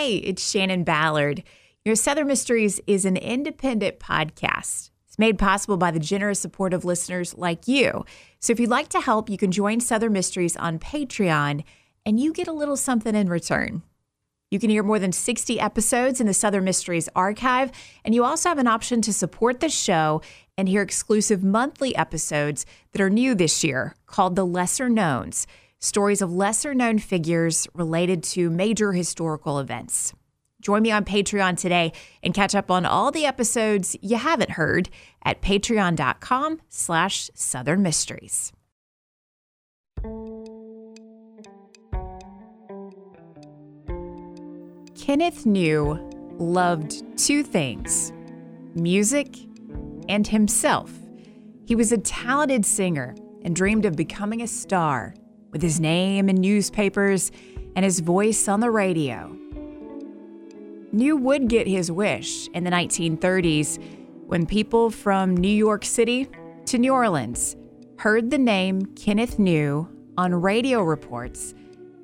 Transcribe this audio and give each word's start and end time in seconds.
Hey, 0.00 0.16
it's 0.16 0.50
Shannon 0.50 0.82
Ballard. 0.82 1.42
Your 1.84 1.94
Southern 1.94 2.26
Mysteries 2.26 2.80
is 2.86 3.04
an 3.04 3.18
independent 3.18 3.98
podcast. 3.98 4.88
It's 5.06 5.18
made 5.18 5.38
possible 5.38 5.76
by 5.76 5.90
the 5.90 5.98
generous 6.00 6.40
support 6.40 6.72
of 6.72 6.86
listeners 6.86 7.36
like 7.36 7.68
you. 7.68 8.06
So 8.38 8.50
if 8.50 8.58
you'd 8.58 8.70
like 8.70 8.88
to 8.88 9.00
help, 9.02 9.28
you 9.28 9.36
can 9.36 9.52
join 9.52 9.78
Southern 9.78 10.14
Mysteries 10.14 10.56
on 10.56 10.78
Patreon 10.78 11.64
and 12.06 12.18
you 12.18 12.32
get 12.32 12.48
a 12.48 12.52
little 12.52 12.78
something 12.78 13.14
in 13.14 13.28
return. 13.28 13.82
You 14.50 14.58
can 14.58 14.70
hear 14.70 14.82
more 14.82 14.98
than 14.98 15.12
60 15.12 15.60
episodes 15.60 16.18
in 16.18 16.26
the 16.26 16.32
Southern 16.32 16.64
Mysteries 16.64 17.10
archive, 17.14 17.70
and 18.02 18.14
you 18.14 18.24
also 18.24 18.48
have 18.48 18.56
an 18.56 18.66
option 18.66 19.02
to 19.02 19.12
support 19.12 19.60
the 19.60 19.68
show 19.68 20.22
and 20.56 20.66
hear 20.66 20.80
exclusive 20.80 21.44
monthly 21.44 21.94
episodes 21.94 22.64
that 22.92 23.02
are 23.02 23.10
new 23.10 23.34
this 23.34 23.62
year 23.62 23.96
called 24.06 24.34
The 24.34 24.46
Lesser 24.46 24.88
Knowns 24.88 25.46
stories 25.80 26.22
of 26.22 26.32
lesser 26.32 26.74
known 26.74 26.98
figures 26.98 27.66
related 27.74 28.22
to 28.22 28.50
major 28.50 28.92
historical 28.92 29.58
events. 29.58 30.14
Join 30.60 30.82
me 30.82 30.90
on 30.90 31.04
Patreon 31.04 31.56
today 31.56 31.92
and 32.22 32.34
catch 32.34 32.54
up 32.54 32.70
on 32.70 32.84
all 32.84 33.10
the 33.10 33.24
episodes 33.24 33.96
you 34.02 34.16
haven't 34.16 34.52
heard 34.52 34.90
at 35.24 35.40
patreon.com 35.40 36.60
slash 36.68 37.30
southern 37.34 37.82
mysteries. 37.82 38.52
Kenneth 45.00 45.46
New 45.46 45.98
loved 46.38 47.02
two 47.18 47.42
things 47.42 48.12
music 48.74 49.36
and 50.08 50.26
himself. 50.26 50.92
He 51.66 51.74
was 51.74 51.90
a 51.90 51.98
talented 51.98 52.64
singer 52.66 53.14
and 53.42 53.56
dreamed 53.56 53.86
of 53.86 53.96
becoming 53.96 54.42
a 54.42 54.46
star 54.46 55.14
with 55.52 55.62
his 55.62 55.80
name 55.80 56.28
in 56.28 56.36
newspapers 56.36 57.32
and 57.76 57.84
his 57.84 58.00
voice 58.00 58.48
on 58.48 58.60
the 58.60 58.70
radio. 58.70 59.36
New 60.92 61.16
would 61.16 61.48
get 61.48 61.66
his 61.66 61.90
wish 61.90 62.48
in 62.48 62.64
the 62.64 62.70
1930s 62.70 63.78
when 64.26 64.46
people 64.46 64.90
from 64.90 65.36
New 65.36 65.48
York 65.48 65.84
City 65.84 66.28
to 66.66 66.78
New 66.78 66.92
Orleans 66.92 67.56
heard 67.98 68.30
the 68.30 68.38
name 68.38 68.86
Kenneth 68.96 69.38
New 69.38 69.88
on 70.16 70.34
radio 70.34 70.82
reports 70.82 71.54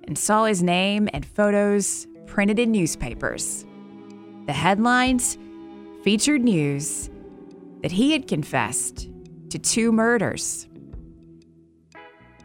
and 0.04 0.16
saw 0.16 0.44
his 0.44 0.62
name 0.62 1.08
and 1.12 1.26
photos 1.26 2.06
printed 2.26 2.58
in 2.58 2.70
newspapers. 2.70 3.64
The 4.46 4.52
headlines 4.52 5.38
featured 6.02 6.42
news 6.42 7.10
that 7.82 7.92
he 7.92 8.12
had 8.12 8.28
confessed 8.28 9.08
to 9.50 9.58
two 9.58 9.90
murders. 9.90 10.68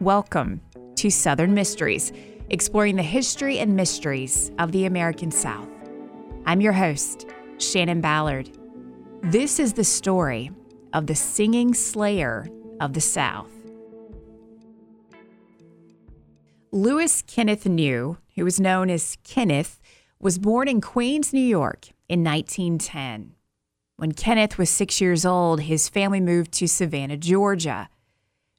Welcome 0.00 0.60
to 1.02 1.10
Southern 1.10 1.52
Mysteries, 1.52 2.12
exploring 2.50 2.94
the 2.94 3.02
history 3.02 3.58
and 3.58 3.74
mysteries 3.74 4.52
of 4.60 4.70
the 4.70 4.84
American 4.84 5.32
South. 5.32 5.68
I'm 6.46 6.60
your 6.60 6.74
host, 6.74 7.26
Shannon 7.58 8.00
Ballard. 8.00 8.56
This 9.20 9.58
is 9.58 9.72
the 9.72 9.82
story 9.82 10.52
of 10.92 11.08
the 11.08 11.16
singing 11.16 11.74
slayer 11.74 12.46
of 12.80 12.92
the 12.92 13.00
South. 13.00 13.50
Lewis 16.70 17.22
Kenneth 17.26 17.66
New, 17.66 18.18
who 18.36 18.44
was 18.44 18.60
known 18.60 18.88
as 18.88 19.18
Kenneth, 19.24 19.80
was 20.20 20.38
born 20.38 20.68
in 20.68 20.80
Queens, 20.80 21.32
New 21.32 21.40
York 21.40 21.88
in 22.08 22.22
1910. 22.22 23.34
When 23.96 24.12
Kenneth 24.12 24.56
was 24.56 24.70
six 24.70 25.00
years 25.00 25.26
old, 25.26 25.62
his 25.62 25.88
family 25.88 26.20
moved 26.20 26.52
to 26.52 26.68
Savannah, 26.68 27.16
Georgia. 27.16 27.88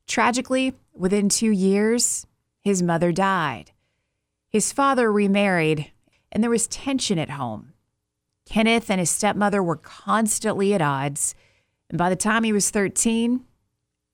Tragically, 0.08 0.74
within 0.94 1.30
two 1.30 1.50
years, 1.52 2.28
his 2.64 2.82
mother 2.82 3.12
died. 3.12 3.72
His 4.50 4.72
father 4.72 5.12
remarried, 5.12 5.92
and 6.32 6.42
there 6.42 6.50
was 6.50 6.68
tension 6.68 7.20
at 7.20 7.32
home. 7.32 7.74
Kenneth 8.46 8.90
and 8.90 9.00
his 9.00 9.10
stepmother 9.10 9.62
were 9.62 9.76
constantly 9.76 10.74
at 10.74 10.82
odds, 10.82 11.36
and 11.90 11.98
by 11.98 12.10
the 12.10 12.16
time 12.16 12.44
he 12.44 12.54
was 12.54 12.70
13, 12.70 13.46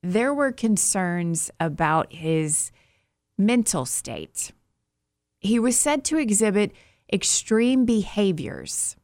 there 0.02 0.34
were 0.34 0.52
concerns 0.52 1.52
about 1.60 2.14
his 2.14 2.72
mental 3.38 3.86
state. 3.86 4.52
He 5.40 5.60
was 5.60 5.78
said 5.78 6.04
to 6.06 6.18
exhibit 6.18 6.72
extreme 7.12 7.86
behaviors. 7.86 8.96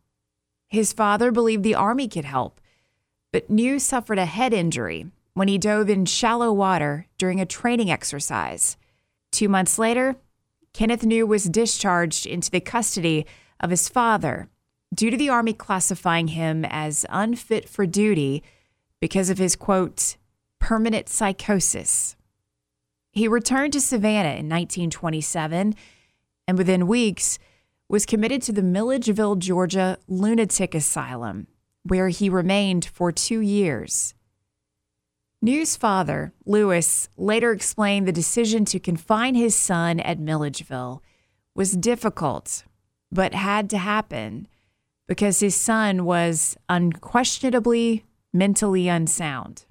His 0.68 0.94
father 0.94 1.32
believed 1.32 1.64
the 1.64 1.76
army 1.76 2.08
could 2.08 2.26
help, 2.26 2.60
but 3.32 3.50
New 3.50 3.80
suffered 3.80 4.20
a 4.20 4.26
head 4.26 4.54
injury 4.54 5.08
when 5.34 5.48
he 5.48 5.58
dove 5.58 5.90
in 5.90 6.06
shallow 6.06 6.52
water 6.52 7.08
during 7.18 7.40
a 7.40 7.46
training 7.46 7.92
exercise. 7.92 8.78
Two 9.36 9.50
months 9.50 9.78
later, 9.78 10.16
Kenneth 10.72 11.04
New 11.04 11.28
was 11.28 11.44
discharged 11.44 12.26
into 12.26 12.50
the 12.50 12.62
custody 12.62 13.26
of 13.60 13.70
his 13.70 13.90
father 13.90 14.48
due 14.94 15.12
to 15.12 15.18
the 15.18 15.28
Army 15.28 15.52
classifying 15.52 16.30
him 16.30 16.64
as 16.64 17.06
unfit 17.10 17.68
for 17.68 17.86
duty 17.86 18.42
because 19.02 19.30
of 19.30 19.38
his, 19.38 19.58
quote, 19.58 20.16
permanent 20.62 21.10
psychosis. 21.10 22.16
He 23.12 23.28
returned 23.28 23.74
to 23.74 23.82
Savannah 23.82 24.40
in 24.40 24.48
1927 24.48 25.76
and 26.48 26.58
within 26.58 26.88
weeks 26.88 27.38
was 27.90 28.06
committed 28.06 28.42
to 28.44 28.54
the 28.54 28.64
Milledgeville, 28.64 29.36
Georgia 29.36 29.98
Lunatic 30.08 30.74
Asylum, 30.74 31.48
where 31.84 32.08
he 32.08 32.30
remained 32.30 32.86
for 32.86 33.12
two 33.12 33.42
years. 33.42 34.14
New's 35.42 35.76
father, 35.76 36.34
Lewis, 36.46 37.10
later 37.18 37.52
explained 37.52 38.08
the 38.08 38.12
decision 38.12 38.66
to 38.66 38.80
confine 38.80 39.36
his 39.36 39.56
son 39.56 40.00
at 40.00 40.20
Milledgeville 40.20 41.04
was 41.54 41.74
difficult, 41.74 42.64
but 43.12 43.34
had 43.34 43.70
to 43.70 43.78
happen 43.78 44.48
because 45.08 45.40
his 45.40 45.56
son 45.56 46.06
was 46.06 46.58
unquestionably 46.68 48.04
mentally 48.34 48.88
unsound. 48.88 49.66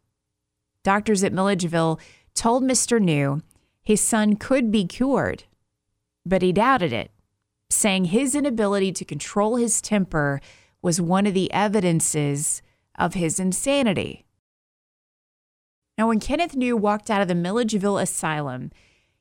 Doctors 0.83 1.25
at 1.25 1.33
Milledgeville 1.33 1.99
told 2.35 2.63
Mr. 2.63 3.01
New 3.01 3.43
his 3.83 4.01
son 4.01 4.37
could 4.37 4.71
be 4.71 4.87
cured, 4.87 5.45
but 6.25 6.41
he 6.41 6.53
doubted 6.53 6.93
it, 6.93 7.11
saying 7.69 8.07
his 8.07 8.35
inability 8.35 8.93
to 8.93 9.05
control 9.05 9.57
his 9.57 9.83
temper 9.83 10.41
was 10.81 11.01
one 11.01 11.27
of 11.27 11.35
the 11.35 11.53
evidences 11.53 12.63
of 12.99 13.15
his 13.15 13.39
insanity. 13.39 14.24
Now, 15.97 16.09
when 16.09 16.21
Kenneth 16.21 16.57
New 16.57 16.77
walked 16.77 17.11
out 17.11 17.23
of 17.23 17.29
the 17.29 17.35
Milledgeville 17.35 17.99
Asylum, 17.99 18.73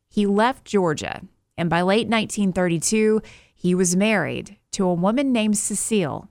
he 0.09 0.25
left 0.25 0.65
Georgia, 0.65 1.21
and 1.57 1.69
by 1.69 1.81
late 1.81 2.07
1932, 2.07 3.21
he 3.53 3.75
was 3.75 3.95
married 3.95 4.57
to 4.71 4.85
a 4.85 4.93
woman 4.93 5.31
named 5.31 5.57
Cecile, 5.57 6.29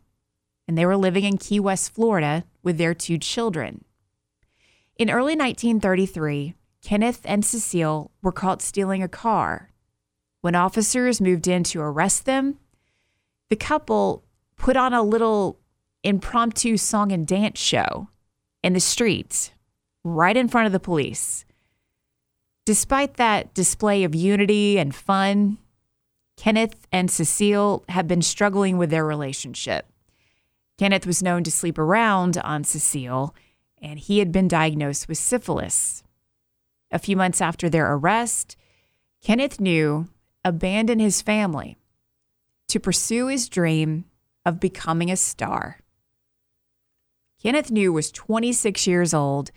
and 0.66 0.76
they 0.76 0.84
were 0.84 0.96
living 0.96 1.24
in 1.24 1.38
Key 1.38 1.60
West, 1.60 1.94
Florida, 1.94 2.44
with 2.62 2.76
their 2.76 2.94
two 2.94 3.18
children. 3.18 3.84
In 4.96 5.10
early 5.10 5.36
1933, 5.36 6.54
Kenneth 6.82 7.20
and 7.24 7.44
Cecile 7.44 8.10
were 8.20 8.32
caught 8.32 8.60
stealing 8.60 9.02
a 9.02 9.08
car. 9.08 9.70
When 10.40 10.56
officers 10.56 11.20
moved 11.20 11.46
in 11.46 11.62
to 11.64 11.80
arrest 11.80 12.24
them, 12.24 12.58
the 13.48 13.56
couple 13.56 14.24
put 14.56 14.76
on 14.76 14.92
a 14.92 15.02
little 15.02 15.60
impromptu 16.02 16.76
song 16.76 17.12
and 17.12 17.26
dance 17.26 17.60
show 17.60 18.08
in 18.64 18.72
the 18.72 18.80
streets 18.80 19.52
right 20.04 20.36
in 20.36 20.48
front 20.48 20.66
of 20.66 20.72
the 20.72 20.80
police. 20.80 21.44
Despite 22.64 23.14
that 23.14 23.54
display 23.54 24.04
of 24.04 24.14
unity 24.14 24.78
and 24.78 24.94
fun, 24.94 25.58
Kenneth 26.36 26.86
and 26.92 27.10
Cecile 27.10 27.84
have 27.88 28.08
been 28.08 28.22
struggling 28.22 28.78
with 28.78 28.90
their 28.90 29.04
relationship. 29.04 29.86
Kenneth 30.78 31.06
was 31.06 31.22
known 31.22 31.44
to 31.44 31.50
sleep 31.50 31.78
around 31.78 32.38
on 32.38 32.64
Cecile, 32.64 33.34
and 33.80 33.98
he 33.98 34.18
had 34.18 34.32
been 34.32 34.48
diagnosed 34.48 35.08
with 35.08 35.18
syphilis. 35.18 36.02
A 36.90 36.98
few 36.98 37.16
months 37.16 37.40
after 37.40 37.68
their 37.68 37.92
arrest, 37.92 38.56
Kenneth 39.22 39.60
New 39.60 40.08
abandoned 40.44 41.00
his 41.00 41.22
family 41.22 41.76
to 42.68 42.80
pursue 42.80 43.26
his 43.26 43.48
dream 43.48 44.04
of 44.44 44.60
becoming 44.60 45.10
a 45.10 45.16
star. 45.16 45.78
Kenneth 47.42 47.70
New 47.70 47.92
was 47.92 48.10
26 48.12 48.86
years 48.86 49.12
old 49.12 49.50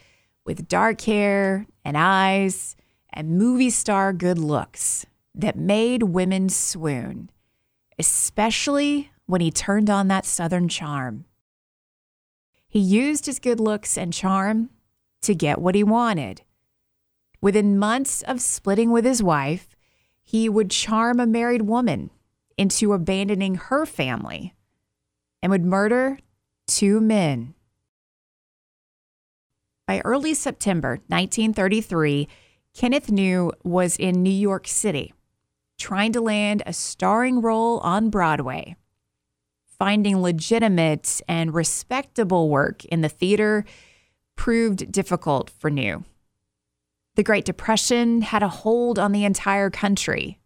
with 0.45 0.67
dark 0.67 1.01
hair 1.01 1.65
and 1.83 1.97
eyes 1.97 2.75
and 3.11 3.37
movie 3.37 3.69
star 3.69 4.13
good 4.13 4.37
looks 4.37 5.05
that 5.33 5.57
made 5.57 6.03
women 6.03 6.49
swoon, 6.49 7.29
especially 7.97 9.11
when 9.25 9.41
he 9.41 9.51
turned 9.51 9.89
on 9.89 10.07
that 10.07 10.25
Southern 10.25 10.67
charm. 10.67 11.25
He 12.67 12.79
used 12.79 13.25
his 13.25 13.39
good 13.39 13.59
looks 13.59 13.97
and 13.97 14.13
charm 14.13 14.69
to 15.21 15.33
get 15.33 15.61
what 15.61 15.75
he 15.75 15.83
wanted. 15.83 16.41
Within 17.41 17.79
months 17.79 18.21
of 18.23 18.41
splitting 18.41 18.91
with 18.91 19.05
his 19.05 19.23
wife, 19.23 19.75
he 20.21 20.49
would 20.49 20.71
charm 20.71 21.19
a 21.19 21.27
married 21.27 21.63
woman 21.63 22.09
into 22.57 22.93
abandoning 22.93 23.55
her 23.55 23.85
family 23.85 24.53
and 25.41 25.51
would 25.51 25.65
murder 25.65 26.19
two 26.67 26.99
men 26.99 27.53
by 29.87 30.01
early 30.05 30.33
September 30.33 30.99
1933, 31.07 32.27
Kenneth 32.73 33.11
New 33.11 33.51
was 33.63 33.95
in 33.97 34.23
New 34.23 34.29
York 34.29 34.67
City, 34.67 35.13
trying 35.77 36.11
to 36.13 36.21
land 36.21 36.63
a 36.65 36.73
starring 36.73 37.41
role 37.41 37.79
on 37.79 38.09
Broadway 38.09 38.75
finding 39.77 40.21
legitimate 40.21 41.21
and 41.27 41.53
respectable 41.53 42.49
work 42.49 42.85
in 42.85 43.01
the 43.01 43.09
theater 43.09 43.65
proved 44.35 44.91
difficult 44.91 45.49
for 45.49 45.69
New. 45.69 46.03
The 47.15 47.23
Great 47.23 47.45
Depression 47.45 48.21
had 48.21 48.43
a 48.43 48.49
hold 48.49 48.99
on 48.99 49.11
the 49.11 49.25
entire 49.25 49.69
country, 49.69 50.39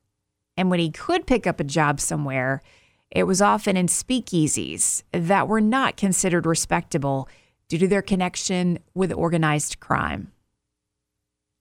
and 0.57 0.69
when 0.69 0.79
he 0.79 0.91
could 0.91 1.25
pick 1.25 1.47
up 1.47 1.59
a 1.59 1.63
job 1.63 1.99
somewhere, 1.99 2.61
it 3.09 3.23
was 3.23 3.41
often 3.41 3.75
in 3.75 3.87
speakeasies 3.87 5.03
that 5.11 5.47
were 5.47 5.61
not 5.61 5.97
considered 5.97 6.45
respectable 6.45 7.27
due 7.69 7.77
to 7.77 7.87
their 7.87 8.01
connection 8.01 8.79
with 8.93 9.13
organized 9.13 9.79
crime. 9.79 10.31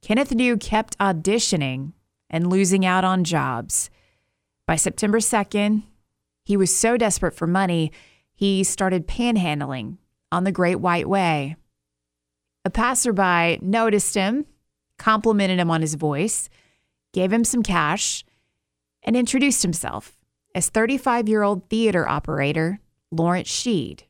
Kenneth 0.03 0.33
New 0.33 0.57
kept 0.57 0.99
auditioning 0.99 1.93
and 2.31 2.51
losing 2.51 2.85
out 2.85 3.05
on 3.05 3.25
jobs. 3.25 3.91
By 4.67 4.77
September 4.77 5.19
2nd, 5.19 5.83
he 6.45 6.57
was 6.57 6.75
so 6.75 6.97
desperate 6.97 7.35
for 7.35 7.47
money, 7.47 7.93
he 8.35 8.65
started 8.65 9.07
panhandling 9.07 9.99
on 10.33 10.45
the 10.45 10.53
Great 10.53 10.77
White 10.77 11.09
Way. 11.09 11.57
A 12.65 12.71
passerby 12.71 13.59
noticed 13.61 14.15
him, 14.15 14.47
complimented 14.99 15.59
him 15.59 15.71
on 15.71 15.81
his 15.81 15.95
voice, 15.95 16.49
gave 17.13 17.33
him 17.33 17.45
some 17.45 17.63
cash, 17.63 18.25
and 19.03 19.17
introduced 19.17 19.63
himself 19.63 20.17
as 20.55 20.69
35 20.69 21.29
year 21.29 21.43
old 21.43 21.69
theater 21.69 22.09
operator 22.09 22.81
Lawrence 23.11 23.49
Sheed. 23.49 24.03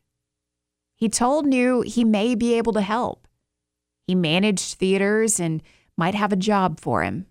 He 0.99 1.09
told 1.09 1.47
New 1.47 1.83
he 1.83 2.03
may 2.05 2.35
be 2.35 2.55
able 2.55 2.73
to 2.73 2.81
help. 2.81 3.29
He 4.09 4.17
managed 4.17 4.75
theaters 4.75 5.39
and 5.39 5.63
might 5.97 6.17
have 6.17 6.33
a 6.33 6.37
job 6.37 6.81
for 6.81 7.05
him. 7.05 7.27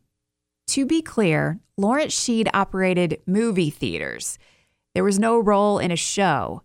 To 0.67 0.85
be 0.85 1.01
clear, 1.01 1.59
Lawrence 1.77 2.15
Sheed 2.15 2.47
operated 2.53 3.21
movie 3.27 3.69
theaters. 3.69 4.39
There 4.95 5.03
was 5.03 5.19
no 5.19 5.37
role 5.37 5.79
in 5.79 5.91
a 5.91 5.97
show. 5.97 6.63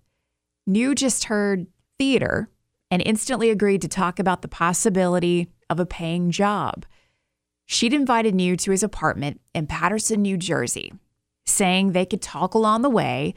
New 0.64 0.94
just 0.94 1.24
heard 1.24 1.66
theater 1.98 2.48
and 2.88 3.02
instantly 3.04 3.50
agreed 3.50 3.82
to 3.82 3.88
talk 3.88 4.20
about 4.20 4.42
the 4.42 4.48
possibility 4.48 5.48
of 5.68 5.80
a 5.80 5.86
paying 5.86 6.30
job. 6.30 6.86
Sheed 7.68 7.92
invited 7.92 8.34
New 8.34 8.56
to 8.58 8.70
his 8.70 8.84
apartment 8.84 9.40
in 9.54 9.66
Paterson, 9.66 10.22
New 10.22 10.36
Jersey, 10.36 10.92
saying 11.46 11.92
they 11.92 12.06
could 12.06 12.22
talk 12.22 12.54
along 12.54 12.82
the 12.82 12.90
way 12.90 13.34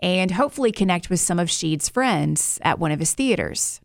and 0.00 0.32
hopefully 0.32 0.72
connect 0.72 1.10
with 1.10 1.20
some 1.20 1.38
of 1.38 1.48
Sheed's 1.48 1.88
friends 1.88 2.58
at 2.62 2.78
one 2.78 2.92
of 2.92 3.00
his 3.00 3.14
theaters. 3.14 3.80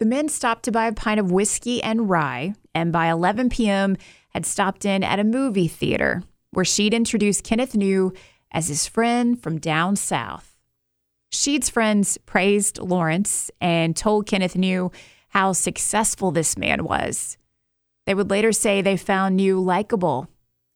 The 0.00 0.06
men 0.06 0.28
stopped 0.28 0.64
to 0.64 0.72
buy 0.72 0.86
a 0.86 0.92
pint 0.92 1.20
of 1.20 1.30
whiskey 1.30 1.82
and 1.82 2.10
rye, 2.10 2.54
and 2.74 2.92
by 2.92 3.06
11 3.06 3.48
p.m., 3.48 3.96
had 4.30 4.44
stopped 4.44 4.84
in 4.84 5.04
at 5.04 5.20
a 5.20 5.24
movie 5.24 5.68
theater 5.68 6.22
where 6.50 6.64
Sheed 6.64 6.92
introduced 6.92 7.44
Kenneth 7.44 7.74
New 7.74 8.12
as 8.50 8.68
his 8.68 8.86
friend 8.86 9.40
from 9.40 9.58
down 9.58 9.96
south. 9.96 10.56
Sheed's 11.30 11.68
friends 11.68 12.18
praised 12.26 12.78
Lawrence 12.78 13.50
and 13.60 13.96
told 13.96 14.26
Kenneth 14.26 14.56
New 14.56 14.92
how 15.30 15.52
successful 15.52 16.30
this 16.30 16.56
man 16.56 16.84
was. 16.84 17.36
They 18.06 18.14
would 18.14 18.30
later 18.30 18.52
say 18.52 18.82
they 18.82 18.96
found 18.96 19.36
New 19.36 19.60
likable 19.60 20.28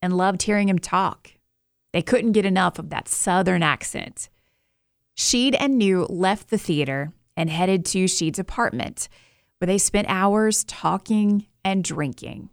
and 0.02 0.16
loved 0.16 0.42
hearing 0.42 0.68
him 0.68 0.78
talk. 0.78 1.32
They 1.98 2.02
couldn't 2.02 2.30
get 2.30 2.46
enough 2.46 2.78
of 2.78 2.90
that 2.90 3.08
southern 3.08 3.60
accent. 3.60 4.28
Sheed 5.16 5.56
and 5.58 5.76
New 5.76 6.06
left 6.08 6.48
the 6.48 6.56
theater 6.56 7.12
and 7.36 7.50
headed 7.50 7.84
to 7.86 8.06
Sheed's 8.06 8.38
apartment, 8.38 9.08
where 9.58 9.66
they 9.66 9.78
spent 9.78 10.06
hours 10.08 10.62
talking 10.62 11.48
and 11.64 11.82
drinking. 11.82 12.50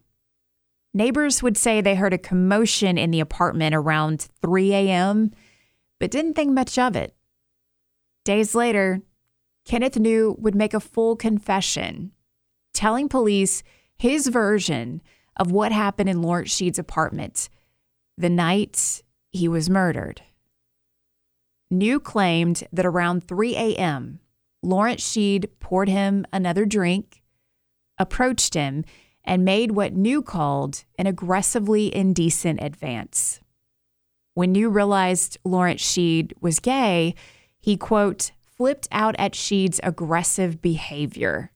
Neighbors 0.95 1.44
would 1.44 1.57
say 1.57 1.80
they 1.80 1.94
heard 1.94 2.12
a 2.12 2.18
commotion 2.18 2.97
in 2.97 3.12
the 3.12 3.19
apartment 3.19 3.75
around 3.75 4.27
3 4.42 4.74
a.m., 4.74 5.30
but 6.00 6.09
didn't 6.09 6.33
think 6.33 6.51
much 6.51 6.80
of 6.80 6.95
it. 6.95 7.15
Days 8.24 8.56
later, 8.56 9.03
Kenneth 9.63 10.00
New 10.00 10.36
would 10.39 10.56
make 10.56 10.74
a 10.74 10.80
full 10.80 11.15
confession, 11.15 12.13
telling 12.74 13.07
police 13.07 13.62
his 13.95 14.25
version 14.25 15.03
of 15.38 15.51
what 15.51 15.71
happened 15.71 16.09
in 16.09 16.24
Lawrence 16.24 16.51
Sheed's 16.51 16.80
apartment 16.80 17.48
the 18.18 18.30
night 18.30 19.03
he 19.35 19.47
was 19.47 19.69
murdered. 19.69 20.21
New 21.69 21.99
claimed 21.99 22.63
that 22.71 22.85
around 22.85 23.27
3 23.27 23.55
a.m., 23.55 24.19
Lawrence 24.61 25.03
Sheed 25.03 25.49
poured 25.59 25.89
him 25.89 26.25
another 26.33 26.65
drink, 26.65 27.21
approached 27.97 28.53
him, 28.53 28.83
and 29.23 29.45
made 29.45 29.71
what 29.71 29.93
New 29.93 30.21
called 30.21 30.83
an 30.97 31.07
aggressively 31.07 31.93
indecent 31.95 32.59
advance. 32.61 33.41
When 34.33 34.51
New 34.51 34.69
realized 34.69 35.38
Lawrence 35.43 35.81
Sheed 35.81 36.33
was 36.41 36.59
gay, 36.59 37.15
he, 37.59 37.77
quote, 37.77 38.31
flipped 38.39 38.88
out 38.91 39.15
at 39.17 39.33
Sheed's 39.33 39.79
aggressive 39.83 40.61
behavior. 40.61 41.51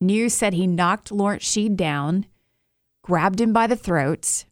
New 0.00 0.28
said 0.28 0.54
he 0.54 0.66
knocked 0.66 1.10
Lawrence 1.10 1.44
Sheed 1.44 1.76
down, 1.76 2.26
grabbed 3.02 3.40
him 3.40 3.52
by 3.52 3.66
the 3.66 3.76
throat, 3.76 4.44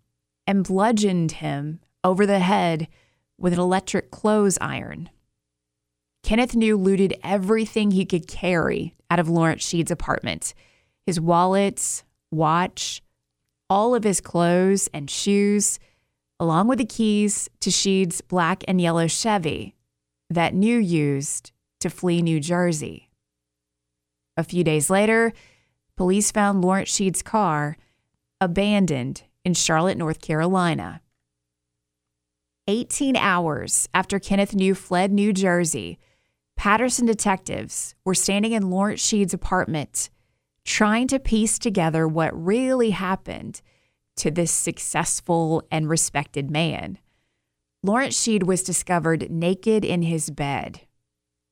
and 0.47 0.65
bludgeoned 0.65 1.33
him 1.33 1.81
over 2.07 2.25
the 2.25 2.39
head 2.39 2.89
with 3.37 3.53
an 3.53 3.59
electric 3.59 4.11
clothes 4.11 4.57
iron. 4.61 5.11
Kenneth 6.23 6.55
New 6.55 6.77
looted 6.77 7.19
everything 7.23 7.91
he 7.91 8.05
could 8.05 8.27
carry 8.27 8.95
out 9.11 9.19
of 9.19 9.29
Lawrence 9.29 9.67
Sheed's 9.67 9.91
apartment 9.91 10.55
his 11.05 11.21
wallets, 11.21 12.03
watch, 12.33 13.01
all 13.71 13.95
of 13.95 14.03
his 14.03 14.21
clothes 14.21 14.89
and 14.93 15.09
shoes, 15.09 15.79
along 16.41 16.67
with 16.67 16.79
the 16.79 16.85
keys 16.85 17.49
to 17.61 17.71
Sheed's 17.71 18.21
black 18.21 18.65
and 18.67 18.81
yellow 18.81 19.07
Chevy 19.07 19.77
that 20.31 20.53
New 20.53 20.79
used 20.79 21.53
to 21.79 21.89
flee 21.89 22.23
New 22.23 22.41
Jersey. 22.41 23.09
A 24.37 24.43
few 24.43 24.65
days 24.65 24.91
later, 24.91 25.33
police 25.97 26.33
found 26.33 26.63
Lawrence 26.63 26.93
Sheed's 26.93 27.23
car 27.23 27.77
abandoned 28.41 29.23
in 29.45 29.55
Charlotte, 29.55 29.97
North 29.97 30.21
Carolina. 30.21 31.01
18 32.69 33.17
hours 33.17 33.89
after 33.95 34.19
Kenneth 34.19 34.55
New 34.55 34.75
fled 34.75 35.13
New 35.13 35.33
Jersey, 35.33 35.99
Paterson 36.57 37.07
detectives 37.07 37.95
were 38.05 38.15
standing 38.15 38.53
in 38.53 38.71
Lawrence 38.71 39.07
Sheed's 39.07 39.35
apartment 39.35 40.11
trying 40.65 41.07
to 41.07 41.21
piece 41.21 41.61
together 41.61 42.09
what 42.09 42.45
really 42.45 42.91
happened 42.91 43.63
to 44.17 44.33
this 44.33 44.51
successful 44.51 45.63
and 45.71 45.89
respected 45.89 46.51
man. 46.51 46.99
Lawrence 47.85 48.21
Sheed 48.21 48.43
was 48.43 48.65
discovered 48.65 49.31
naked 49.31 49.85
in 49.85 50.03
his 50.03 50.29
bed. 50.29 50.81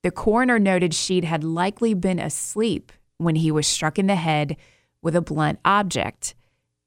The 0.03 0.11
coroner 0.11 0.59
noted 0.59 0.91
Sheed 0.93 1.23
had 1.23 1.45
likely 1.45 1.95
been 1.95 2.19
asleep 2.19 2.91
when 3.19 3.37
he 3.37 3.53
was 3.53 3.69
struck 3.69 4.01
in 4.01 4.09
the 4.09 4.17
head 4.17 4.57
with 5.01 5.15
a 5.15 5.23
blunt 5.23 5.61
object, 5.65 6.35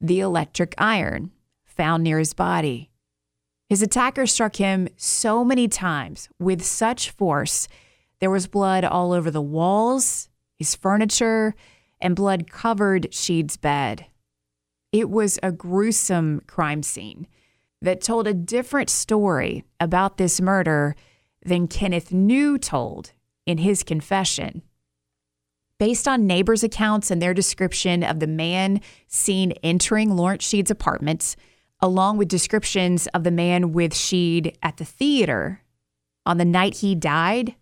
the 0.02 0.20
electric 0.20 0.76
iron 0.78 1.32
found 1.64 2.04
near 2.04 2.20
his 2.20 2.34
body. 2.34 2.92
His 3.70 3.82
attacker 3.82 4.26
struck 4.26 4.56
him 4.56 4.88
so 4.96 5.44
many 5.44 5.68
times 5.68 6.30
with 6.40 6.64
such 6.64 7.10
force, 7.12 7.68
there 8.20 8.32
was 8.32 8.48
blood 8.48 8.84
all 8.84 9.14
over 9.14 9.30
the 9.30 9.42
walls, 9.42 10.30
his 10.58 10.74
furniture, 10.74 11.54
and 12.00 12.16
blood 12.16 12.50
covered 12.50 13.14
Sheed's 13.14 13.58
bed. 13.58 14.06
It 14.92 15.10
was 15.10 15.38
a 15.44 15.52
gruesome 15.52 16.42
crime 16.48 16.82
scene 16.82 17.28
that 17.82 18.02
told 18.02 18.28
a 18.28 18.34
different 18.34 18.90
story 18.90 19.64
about 19.80 20.18
this 20.18 20.42
murder 20.42 20.96
than 21.46 21.68
Kenneth 21.68 22.12
New 22.12 22.58
told 22.58 23.12
in 23.46 23.60
his 23.60 23.84
confession. 23.84 24.64
Based 25.80 26.08
on 26.08 26.26
neighbors' 26.26 26.64
accounts 26.64 27.12
and 27.12 27.22
their 27.22 27.36
description 27.36 28.04
of 28.04 28.20
the 28.20 28.28
man 28.28 28.82
seen 29.08 29.52
entering 29.62 30.16
Lawrence 30.16 30.44
Sheed's 30.44 30.72
apartment, 30.72 31.36
along 31.82 32.18
with 32.18 32.28
descriptions 32.28 33.08
of 33.08 33.24
the 33.24 33.32
man 33.32 33.72
with 33.72 33.94
Sheed 33.94 34.56
at 34.64 34.78
the 34.78 34.86
theater 34.86 35.62
on 36.26 36.38
the 36.38 36.46
night 36.46 36.78
he 36.78 36.96
died, 36.96 37.56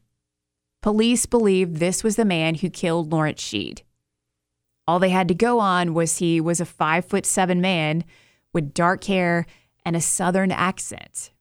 police 0.82 1.26
believe 1.26 1.80
this 1.80 2.04
was 2.04 2.16
the 2.16 2.26
man 2.26 2.56
who 2.56 2.70
killed 2.70 3.12
Lawrence 3.12 3.42
Sheed. 3.42 3.82
All 4.88 5.00
they 5.00 5.10
had 5.10 5.28
to 5.28 5.36
go 5.36 5.60
on 5.60 5.94
was 5.94 6.18
he 6.18 6.40
was 6.40 6.60
a 6.60 6.66
five 6.66 7.06
foot 7.06 7.26
seven 7.26 7.60
man 7.60 8.04
with 8.54 8.74
dark 8.74 9.04
hair 9.06 9.46
and 9.86 9.96
a 9.96 10.02
southern 10.02 10.52
accent. 10.52 11.32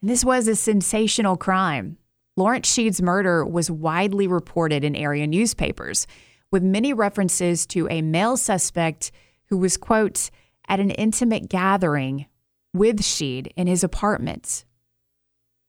And 0.00 0.10
this 0.10 0.24
was 0.24 0.46
a 0.46 0.56
sensational 0.56 1.36
crime. 1.36 1.98
Lawrence 2.36 2.72
Sheed's 2.72 3.02
murder 3.02 3.44
was 3.44 3.70
widely 3.70 4.28
reported 4.28 4.84
in 4.84 4.94
area 4.94 5.26
newspapers, 5.26 6.06
with 6.52 6.62
many 6.62 6.92
references 6.92 7.66
to 7.66 7.88
a 7.90 8.00
male 8.00 8.36
suspect 8.36 9.10
who 9.46 9.58
was, 9.58 9.76
quote, 9.76 10.30
at 10.68 10.80
an 10.80 10.90
intimate 10.90 11.48
gathering 11.48 12.26
with 12.72 13.00
Sheed 13.00 13.50
in 13.56 13.66
his 13.66 13.82
apartment. 13.82 14.64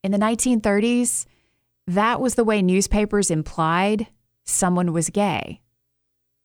In 0.04 0.12
the 0.12 0.18
1930s, 0.18 1.26
that 1.88 2.22
was 2.22 2.36
the 2.36 2.44
way 2.44 2.62
newspapers 2.62 3.32
implied 3.32 4.08
someone 4.46 4.94
was 4.94 5.10
gay 5.10 5.62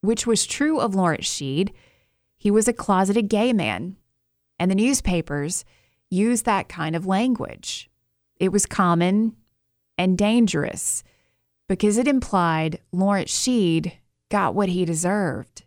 which 0.05 0.27
was 0.27 0.45
true 0.45 0.79
of 0.81 0.95
Lawrence 0.95 1.27
Sheed. 1.27 1.71
He 2.37 2.51
was 2.51 2.69
a 2.69 2.75
closeted 2.75 3.29
gay 3.29 3.55
man, 3.55 3.97
and 4.59 4.71
the 4.71 4.75
newspapers 4.75 5.65
used 6.11 6.45
that 6.45 6.69
kind 6.69 6.95
of 6.95 7.07
language. 7.07 7.91
It 8.37 8.53
was 8.53 8.67
common 8.67 9.35
and 9.97 10.19
dangerous 10.19 11.03
because 11.69 11.97
it 11.97 12.07
implied 12.07 12.81
Lawrence 12.93 13.33
Sheed 13.33 13.93
got 14.31 14.55
what 14.55 14.69
he 14.69 14.85
deserved. 14.85 15.65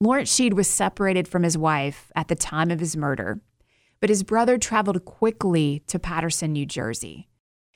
Lawrence 0.00 0.32
Sheed 0.32 0.52
was 0.52 0.68
separated 0.68 1.26
from 1.26 1.42
his 1.42 1.58
wife 1.58 2.12
at 2.14 2.28
the 2.28 2.36
time 2.36 2.70
of 2.70 2.78
his 2.78 2.96
murder, 2.96 3.40
but 4.00 4.10
his 4.10 4.22
brother 4.22 4.56
traveled 4.56 5.04
quickly 5.04 5.82
to 5.88 5.98
Paterson, 5.98 6.52
New 6.52 6.66
Jersey. 6.66 7.28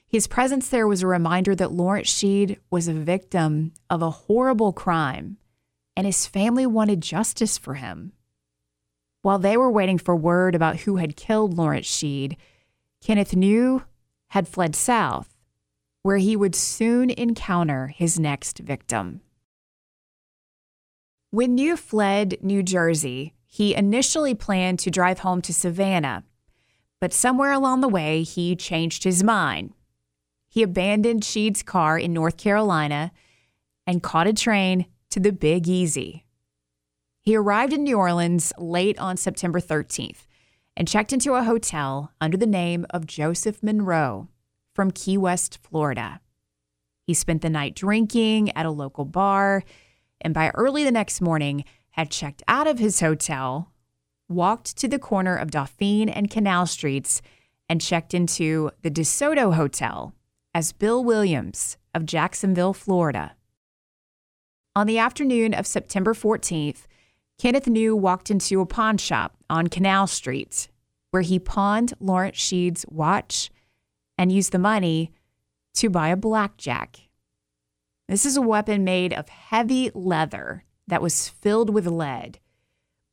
His 0.06 0.28
presence 0.28 0.68
there 0.68 0.86
was 0.86 1.02
a 1.02 1.08
reminder 1.08 1.54
that 1.56 1.72
Lawrence 1.72 2.08
Sheed 2.08 2.58
was 2.70 2.86
a 2.86 2.92
victim 2.92 3.72
of 3.90 4.02
a 4.02 4.10
horrible 4.10 4.72
crime, 4.72 5.38
and 5.96 6.06
his 6.06 6.26
family 6.26 6.64
wanted 6.64 7.00
justice 7.00 7.58
for 7.58 7.74
him. 7.74 8.12
While 9.22 9.40
they 9.40 9.56
were 9.56 9.70
waiting 9.70 9.98
for 9.98 10.14
word 10.14 10.54
about 10.54 10.80
who 10.80 10.96
had 10.96 11.16
killed 11.16 11.56
Lawrence 11.56 11.86
Sheed, 11.86 12.36
Kenneth 13.00 13.34
New 13.34 13.82
had 14.28 14.46
fled 14.46 14.76
south, 14.76 15.34
where 16.02 16.18
he 16.18 16.36
would 16.36 16.54
soon 16.54 17.10
encounter 17.10 17.88
his 17.88 18.18
next 18.18 18.58
victim. 18.58 19.22
When 21.32 21.54
New 21.54 21.78
fled 21.78 22.36
New 22.42 22.62
Jersey, 22.62 23.32
he 23.46 23.74
initially 23.74 24.34
planned 24.34 24.78
to 24.80 24.90
drive 24.90 25.20
home 25.20 25.40
to 25.40 25.54
Savannah, 25.54 26.24
but 27.00 27.14
somewhere 27.14 27.52
along 27.52 27.80
the 27.80 27.88
way, 27.88 28.22
he 28.22 28.54
changed 28.54 29.04
his 29.04 29.24
mind. 29.24 29.72
He 30.50 30.62
abandoned 30.62 31.24
Sheed's 31.24 31.62
car 31.62 31.98
in 31.98 32.12
North 32.12 32.36
Carolina 32.36 33.12
and 33.86 34.02
caught 34.02 34.26
a 34.26 34.34
train 34.34 34.84
to 35.08 35.20
the 35.20 35.32
Big 35.32 35.66
Easy. 35.68 36.26
He 37.22 37.34
arrived 37.34 37.72
in 37.72 37.84
New 37.84 37.96
Orleans 37.96 38.52
late 38.58 38.98
on 38.98 39.16
September 39.16 39.58
13th 39.58 40.26
and 40.76 40.86
checked 40.86 41.14
into 41.14 41.32
a 41.32 41.44
hotel 41.44 42.12
under 42.20 42.36
the 42.36 42.44
name 42.44 42.84
of 42.90 43.06
Joseph 43.06 43.62
Monroe 43.62 44.28
from 44.74 44.90
Key 44.90 45.16
West, 45.16 45.60
Florida. 45.62 46.20
He 47.06 47.14
spent 47.14 47.40
the 47.40 47.48
night 47.48 47.74
drinking 47.74 48.50
at 48.50 48.66
a 48.66 48.70
local 48.70 49.06
bar 49.06 49.64
and 50.22 50.32
by 50.32 50.50
early 50.50 50.84
the 50.84 50.90
next 50.90 51.20
morning 51.20 51.64
had 51.90 52.10
checked 52.10 52.42
out 52.48 52.66
of 52.66 52.78
his 52.78 53.00
hotel, 53.00 53.72
walked 54.28 54.76
to 54.78 54.88
the 54.88 54.98
corner 54.98 55.36
of 55.36 55.50
Dauphine 55.50 56.08
and 56.08 56.30
Canal 56.30 56.66
Streets, 56.66 57.20
and 57.68 57.80
checked 57.80 58.14
into 58.14 58.70
the 58.82 58.90
DeSoto 58.90 59.54
Hotel 59.54 60.14
as 60.54 60.72
Bill 60.72 61.02
Williams 61.02 61.76
of 61.94 62.06
Jacksonville, 62.06 62.72
Florida. 62.72 63.34
On 64.74 64.86
the 64.86 64.98
afternoon 64.98 65.52
of 65.52 65.66
September 65.66 66.14
14th, 66.14 66.86
Kenneth 67.38 67.66
New 67.66 67.94
walked 67.94 68.30
into 68.30 68.60
a 68.60 68.66
pawn 68.66 68.96
shop 68.98 69.36
on 69.50 69.66
Canal 69.66 70.06
Street, 70.06 70.68
where 71.10 71.22
he 71.22 71.38
pawned 71.38 71.92
Lawrence 72.00 72.38
Sheed's 72.38 72.86
watch 72.88 73.50
and 74.16 74.32
used 74.32 74.52
the 74.52 74.58
money 74.58 75.12
to 75.74 75.90
buy 75.90 76.08
a 76.08 76.16
blackjack. 76.16 77.00
This 78.12 78.26
is 78.26 78.36
a 78.36 78.42
weapon 78.42 78.84
made 78.84 79.14
of 79.14 79.30
heavy 79.30 79.90
leather 79.94 80.64
that 80.86 81.00
was 81.00 81.30
filled 81.30 81.70
with 81.70 81.86
lead. 81.86 82.40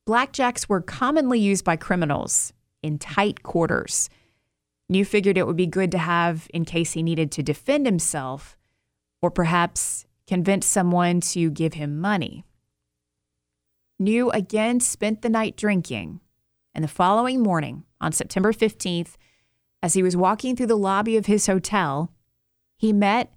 Blackjacks 0.06 0.68
were 0.68 0.82
commonly 0.82 1.40
used 1.40 1.64
by 1.64 1.76
criminals 1.76 2.52
in 2.82 2.98
tight 2.98 3.42
quarters. 3.42 4.10
New 4.90 5.06
figured 5.06 5.38
it 5.38 5.46
would 5.46 5.56
be 5.56 5.66
good 5.66 5.90
to 5.92 5.96
have 5.96 6.48
in 6.52 6.66
case 6.66 6.92
he 6.92 7.02
needed 7.02 7.32
to 7.32 7.42
defend 7.42 7.86
himself 7.86 8.58
or 9.22 9.30
perhaps 9.30 10.04
convince 10.26 10.66
someone 10.66 11.22
to 11.22 11.48
give 11.48 11.72
him 11.72 11.98
money. 11.98 12.44
New 13.98 14.28
again 14.32 14.80
spent 14.80 15.22
the 15.22 15.30
night 15.30 15.56
drinking, 15.56 16.20
and 16.74 16.84
the 16.84 16.88
following 16.88 17.42
morning, 17.42 17.84
on 18.02 18.12
September 18.12 18.52
15th, 18.52 19.14
as 19.82 19.94
he 19.94 20.02
was 20.02 20.14
walking 20.14 20.56
through 20.56 20.66
the 20.66 20.76
lobby 20.76 21.16
of 21.16 21.24
his 21.24 21.46
hotel, 21.46 22.12
he 22.76 22.92
met 22.92 23.32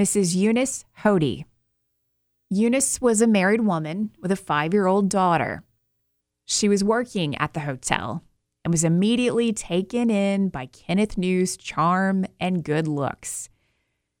Mrs. 0.00 0.34
Eunice 0.34 0.86
Hody. 1.00 1.44
Eunice 2.48 3.02
was 3.02 3.20
a 3.20 3.26
married 3.26 3.60
woman 3.60 4.12
with 4.22 4.32
a 4.32 4.36
five 4.36 4.72
year 4.72 4.86
old 4.86 5.10
daughter. 5.10 5.62
She 6.46 6.70
was 6.70 6.82
working 6.82 7.36
at 7.36 7.52
the 7.52 7.60
hotel 7.60 8.24
and 8.64 8.72
was 8.72 8.82
immediately 8.82 9.52
taken 9.52 10.08
in 10.08 10.48
by 10.48 10.64
Kenneth 10.64 11.18
New's 11.18 11.54
charm 11.54 12.24
and 12.40 12.64
good 12.64 12.88
looks. 12.88 13.50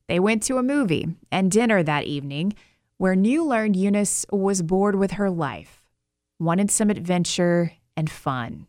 They 0.06 0.20
went 0.20 0.42
to 0.42 0.58
a 0.58 0.62
movie 0.62 1.16
and 1.32 1.50
dinner 1.50 1.82
that 1.82 2.04
evening 2.04 2.52
where 2.98 3.16
New 3.16 3.42
learned 3.42 3.74
Eunice 3.74 4.26
was 4.30 4.60
bored 4.60 4.96
with 4.96 5.12
her 5.12 5.30
life, 5.30 5.82
wanted 6.38 6.70
some 6.70 6.90
adventure 6.90 7.72
and 7.96 8.10
fun. 8.10 8.66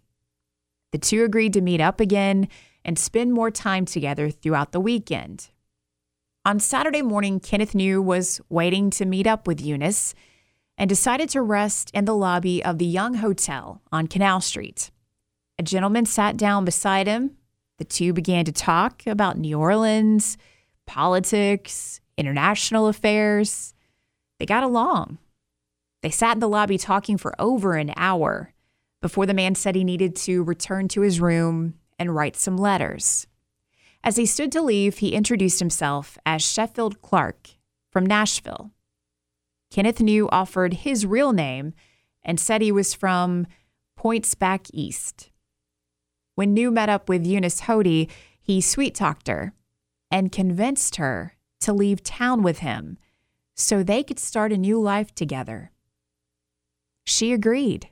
The 0.93 0.97
two 0.97 1.25
agreed 1.25 1.51
to 1.51 1.61
meet 1.61 1.81
up 1.81 1.99
again 1.99 2.47
and 2.85 2.97
spend 2.97 3.33
more 3.33 3.51
time 3.51 3.83
together 3.83 4.29
throughout 4.29 4.71
the 4.71 4.79
weekend. 4.79 5.49
On 6.43 6.59
Saturday 6.59 7.03
morning, 7.03 7.39
Kenneth 7.39 7.75
New 7.75 8.01
was 8.01 8.41
waiting 8.49 8.89
to 8.91 9.05
meet 9.05 9.27
up 9.27 9.45
with 9.45 9.61
Eunice 9.61 10.15
and 10.75 10.89
decided 10.89 11.29
to 11.29 11.41
rest 11.43 11.91
in 11.93 12.05
the 12.05 12.15
lobby 12.15 12.65
of 12.65 12.79
the 12.79 12.85
Jung 12.85 13.13
Hotel 13.13 13.83
on 13.91 14.07
Canal 14.07 14.41
Street. 14.41 14.89
A 15.59 15.63
gentleman 15.63 16.07
sat 16.07 16.37
down 16.37 16.65
beside 16.65 17.05
him. 17.05 17.37
The 17.77 17.85
two 17.85 18.11
began 18.11 18.43
to 18.45 18.51
talk 18.51 19.05
about 19.05 19.37
New 19.37 19.59
Orleans, 19.59 20.35
politics, 20.87 22.01
international 22.17 22.87
affairs. 22.87 23.75
They 24.39 24.47
got 24.47 24.63
along. 24.63 25.19
They 26.01 26.09
sat 26.09 26.37
in 26.37 26.39
the 26.39 26.49
lobby 26.49 26.79
talking 26.79 27.19
for 27.19 27.39
over 27.39 27.75
an 27.75 27.93
hour 27.95 28.51
before 28.99 29.27
the 29.27 29.35
man 29.35 29.53
said 29.53 29.75
he 29.75 29.83
needed 29.83 30.15
to 30.15 30.41
return 30.41 30.87
to 30.87 31.01
his 31.01 31.21
room 31.21 31.75
and 31.99 32.15
write 32.15 32.35
some 32.35 32.57
letters. 32.57 33.27
As 34.03 34.17
he 34.17 34.25
stood 34.25 34.51
to 34.53 34.61
leave, 34.61 34.97
he 34.97 35.13
introduced 35.13 35.59
himself 35.59 36.17
as 36.25 36.41
Sheffield 36.41 37.01
Clark 37.01 37.49
from 37.91 38.05
Nashville. 38.05 38.71
Kenneth 39.69 40.01
New 40.01 40.27
offered 40.29 40.73
his 40.73 41.05
real 41.05 41.31
name 41.31 41.73
and 42.23 42.39
said 42.39 42.61
he 42.61 42.71
was 42.71 42.93
from 42.93 43.47
Points 43.95 44.33
Back 44.35 44.67
East. 44.73 45.29
When 46.35 46.53
New 46.53 46.71
met 46.71 46.89
up 46.89 47.07
with 47.07 47.25
Eunice 47.25 47.61
Hody, 47.61 48.09
he 48.41 48.59
sweet 48.59 48.95
talked 48.95 49.27
her 49.27 49.53
and 50.09 50.31
convinced 50.31 50.95
her 50.95 51.35
to 51.61 51.71
leave 51.71 52.03
town 52.03 52.41
with 52.41 52.59
him 52.59 52.97
so 53.55 53.83
they 53.83 54.03
could 54.03 54.19
start 54.19 54.51
a 54.51 54.57
new 54.57 54.81
life 54.81 55.13
together. 55.13 55.71
She 57.05 57.31
agreed, 57.31 57.89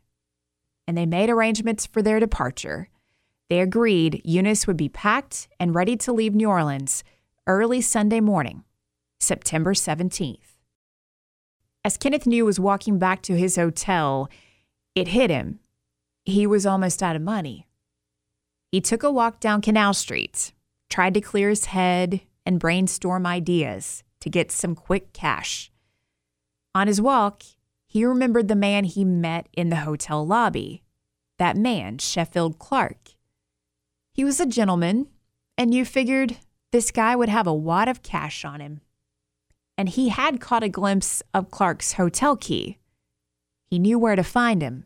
and 0.87 0.97
they 0.97 1.05
made 1.05 1.29
arrangements 1.29 1.85
for 1.85 2.01
their 2.01 2.19
departure. 2.19 2.89
They 3.49 3.61
agreed 3.61 4.21
Eunice 4.23 4.67
would 4.67 4.77
be 4.77 4.89
packed 4.89 5.47
and 5.59 5.73
ready 5.73 5.97
to 5.97 6.13
leave 6.13 6.35
New 6.35 6.47
Orleans 6.47 7.03
early 7.47 7.81
Sunday 7.81 8.19
morning, 8.19 8.63
September 9.19 9.73
17th. 9.73 10.37
As 11.83 11.97
Kenneth 11.97 12.27
New 12.27 12.45
was 12.45 12.59
walking 12.59 12.99
back 12.99 13.23
to 13.23 13.37
his 13.37 13.55
hotel, 13.55 14.29
it 14.93 15.09
hit 15.09 15.31
him. 15.31 15.59
He 16.25 16.45
was 16.45 16.65
almost 16.65 17.01
out 17.01 17.15
of 17.15 17.23
money. 17.23 17.65
He 18.71 18.81
took 18.81 19.01
a 19.01 19.11
walk 19.11 19.39
down 19.39 19.61
Canal 19.61 19.95
Street, 19.95 20.53
tried 20.89 21.15
to 21.15 21.21
clear 21.21 21.49
his 21.49 21.65
head 21.65 22.21
and 22.45 22.59
brainstorm 22.59 23.25
ideas 23.25 24.03
to 24.19 24.29
get 24.29 24.51
some 24.51 24.75
quick 24.75 25.11
cash. 25.11 25.71
On 26.75 26.85
his 26.85 27.01
walk, 27.01 27.41
he 27.87 28.05
remembered 28.05 28.47
the 28.47 28.55
man 28.55 28.83
he 28.83 29.03
met 29.03 29.47
in 29.53 29.69
the 29.69 29.77
hotel 29.77 30.25
lobby. 30.25 30.83
That 31.39 31.57
man, 31.57 31.97
Sheffield 31.97 32.59
Clark. 32.59 33.15
He 34.19 34.25
was 34.25 34.41
a 34.41 34.45
gentleman, 34.45 35.07
and 35.57 35.73
you 35.73 35.85
figured 35.85 36.39
this 36.73 36.91
guy 36.91 37.15
would 37.15 37.29
have 37.29 37.47
a 37.47 37.53
wad 37.53 37.87
of 37.87 38.03
cash 38.03 38.43
on 38.43 38.59
him. 38.59 38.81
And 39.77 39.87
he 39.87 40.09
had 40.09 40.41
caught 40.41 40.61
a 40.61 40.67
glimpse 40.67 41.23
of 41.33 41.51
Clark's 41.51 41.93
hotel 41.93 42.35
key. 42.35 42.79
He 43.69 43.79
knew 43.79 43.97
where 43.97 44.17
to 44.17 44.23
find 44.25 44.61
him. 44.61 44.83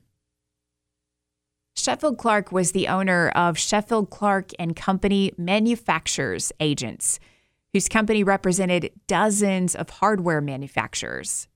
Sheffield 1.76 2.20
Clark 2.20 2.52
was 2.52 2.74
the 2.74 2.88
owner 2.88 3.30
of 3.30 3.58
Sheffield 3.58 4.12
Clark 4.12 4.52
and 4.60 4.76
Company 4.76 5.34
Manufacturers 5.36 6.52
Agents 6.60 7.20
whose 7.74 7.90
company 7.90 8.24
represented 8.24 8.92
dozens 9.08 9.74
of 9.74 9.90
hardware 9.90 10.42
manufacturers. 10.42 11.48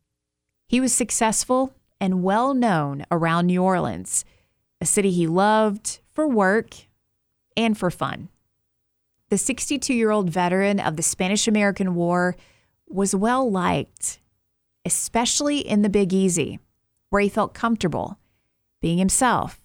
He 0.67 0.81
was 0.81 0.95
successful 0.95 1.75
and 2.01 2.23
well 2.23 2.55
known 2.55 3.05
around 3.11 3.45
New 3.45 3.61
Orleans, 3.61 4.25
a 4.81 4.85
city 4.87 5.11
he 5.11 5.27
loved 5.27 5.99
for 6.11 6.27
work 6.27 6.86
and 7.57 7.77
for 7.77 7.91
fun. 7.91 8.29
The 9.29 9.37
62 9.37 9.93
year 9.93 10.11
old 10.11 10.29
veteran 10.29 10.79
of 10.79 10.95
the 10.95 11.03
Spanish 11.03 11.47
American 11.47 11.95
War 11.95 12.37
was 12.87 13.13
well 13.13 13.49
liked, 13.51 14.19
especially 14.85 15.59
in 15.59 15.81
the 15.81 15.89
Big 15.89 16.13
Easy, 16.13 16.59
where 17.09 17.21
he 17.21 17.27
felt 17.27 17.53
comfortable 17.53 18.17
being 18.79 18.99
himself. 18.99 19.59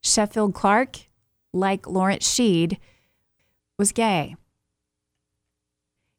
Sheffield 0.00 0.54
Clark, 0.54 1.08
like 1.52 1.86
Lawrence 1.86 2.26
Sheed, 2.26 2.78
was 3.76 3.92
gay. 3.92 4.36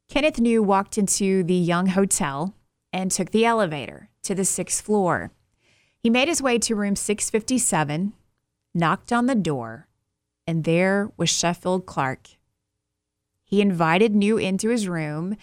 Kenneth 0.09 0.39
New 0.39 0.61
walked 0.61 0.97
into 0.97 1.43
the 1.43 1.55
Jung 1.55 1.87
Hotel 1.87 2.53
and 2.91 3.11
took 3.11 3.31
the 3.31 3.45
elevator 3.45 4.09
to 4.23 4.35
the 4.35 4.45
sixth 4.45 4.83
floor. 4.83 5.31
He 6.01 6.09
made 6.09 6.27
his 6.27 6.41
way 6.41 6.57
to 6.59 6.75
room 6.75 6.95
657, 6.95 8.13
knocked 8.73 9.13
on 9.13 9.25
the 9.27 9.35
door, 9.35 9.87
and 10.49 10.63
there 10.63 11.11
was 11.15 11.29
Sheffield 11.29 11.85
Clark. 11.85 12.29
he 13.49 13.61
invited 13.61 14.15
New 14.15 14.37
into 14.37 14.69
his 14.69 14.87
room 14.87 15.35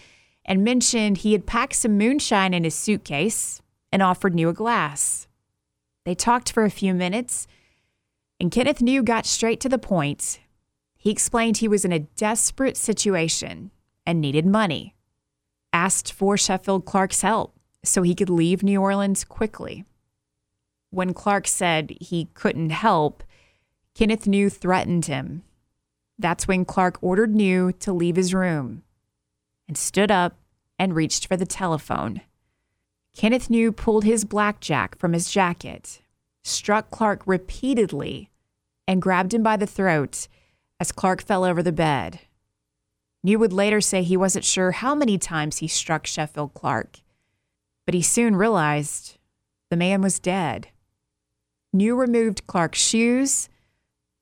and 0.45 0.63
mentioned 0.63 1.17
he 1.17 1.33
had 1.33 1.45
packed 1.45 1.75
some 1.75 1.97
moonshine 1.97 2.53
in 2.53 2.63
his 2.63 2.73
suitcase 2.73 3.61
and 3.91 4.01
offered 4.01 4.33
New 4.33 4.47
a 4.47 4.53
glass. 4.53 5.27
They 6.05 6.15
talked 6.15 6.53
for 6.53 6.63
a 6.63 6.69
few 6.69 6.93
minutes, 6.93 7.47
and 8.39 8.49
Kenneth 8.49 8.81
New 8.81 9.03
got 9.03 9.25
straight 9.25 9.59
to 9.59 9.67
the 9.67 9.77
point. 9.77 10.39
He 10.95 11.09
explained 11.09 11.57
he 11.57 11.67
was 11.67 11.83
in 11.83 11.91
a 11.91 11.99
desperate 11.99 12.77
situation 12.77 13.71
and 14.05 14.21
needed 14.21 14.45
money, 14.45 14.95
asked 15.73 16.13
for 16.13 16.37
Sheffield 16.37 16.85
Clark's 16.85 17.23
help 17.23 17.59
so 17.83 18.03
he 18.03 18.15
could 18.15 18.29
leave 18.29 18.63
New 18.63 18.81
Orleans 18.81 19.25
quickly. 19.25 19.83
When 20.91 21.13
Clark 21.13 21.45
said 21.45 21.93
he 21.99 22.29
couldn't 22.33 22.69
help, 22.69 23.21
Kenneth 23.97 24.27
New 24.27 24.47
threatened 24.51 25.07
him. 25.07 25.41
That's 26.19 26.47
when 26.47 26.65
Clark 26.65 26.99
ordered 27.01 27.33
New 27.33 27.71
to 27.79 27.91
leave 27.91 28.15
his 28.15 28.31
room 28.31 28.83
and 29.67 29.75
stood 29.75 30.11
up 30.11 30.37
and 30.77 30.93
reached 30.93 31.25
for 31.25 31.35
the 31.35 31.47
telephone. 31.47 32.21
Kenneth 33.17 33.49
New 33.49 33.71
pulled 33.71 34.03
his 34.03 34.23
blackjack 34.23 34.99
from 34.99 35.13
his 35.13 35.31
jacket, 35.31 36.03
struck 36.43 36.91
Clark 36.91 37.23
repeatedly, 37.25 38.29
and 38.87 39.01
grabbed 39.01 39.33
him 39.33 39.41
by 39.41 39.57
the 39.57 39.65
throat 39.65 40.27
as 40.79 40.91
Clark 40.91 41.23
fell 41.23 41.43
over 41.43 41.63
the 41.63 41.71
bed. 41.71 42.19
New 43.23 43.39
would 43.39 43.51
later 43.51 43.81
say 43.81 44.03
he 44.03 44.15
wasn't 44.15 44.45
sure 44.45 44.73
how 44.73 44.93
many 44.93 45.17
times 45.17 45.57
he 45.57 45.67
struck 45.67 46.05
Sheffield 46.05 46.53
Clark, 46.53 46.99
but 47.87 47.95
he 47.95 48.03
soon 48.03 48.35
realized 48.35 49.17
the 49.71 49.75
man 49.75 50.03
was 50.03 50.19
dead. 50.19 50.67
New 51.73 51.95
removed 51.95 52.45
Clark's 52.45 52.79
shoes, 52.79 53.49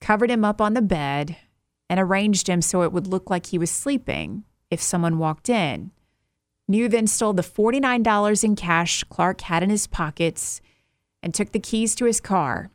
covered 0.00 0.30
him 0.30 0.44
up 0.44 0.60
on 0.60 0.74
the 0.74 0.82
bed, 0.82 1.36
and 1.88 2.00
arranged 2.00 2.48
him 2.48 2.62
so 2.62 2.82
it 2.82 2.92
would 2.92 3.06
look 3.06 3.30
like 3.30 3.46
he 3.46 3.58
was 3.58 3.70
sleeping 3.70 4.44
if 4.70 4.80
someone 4.80 5.18
walked 5.18 5.48
in. 5.48 5.90
New 6.68 6.88
then 6.88 7.06
stole 7.06 7.32
the 7.32 7.42
$49 7.42 8.44
in 8.44 8.56
cash 8.56 9.04
Clark 9.04 9.42
had 9.42 9.62
in 9.62 9.70
his 9.70 9.86
pockets 9.86 10.60
and 11.22 11.32
took 11.32 11.52
the 11.52 11.60
keys 11.60 11.94
to 11.94 12.04
his 12.04 12.20
car 12.20 12.70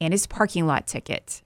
and 0.00 0.12
his 0.12 0.26
parking 0.26 0.66
lot 0.66 0.86
ticket. 0.86 1.42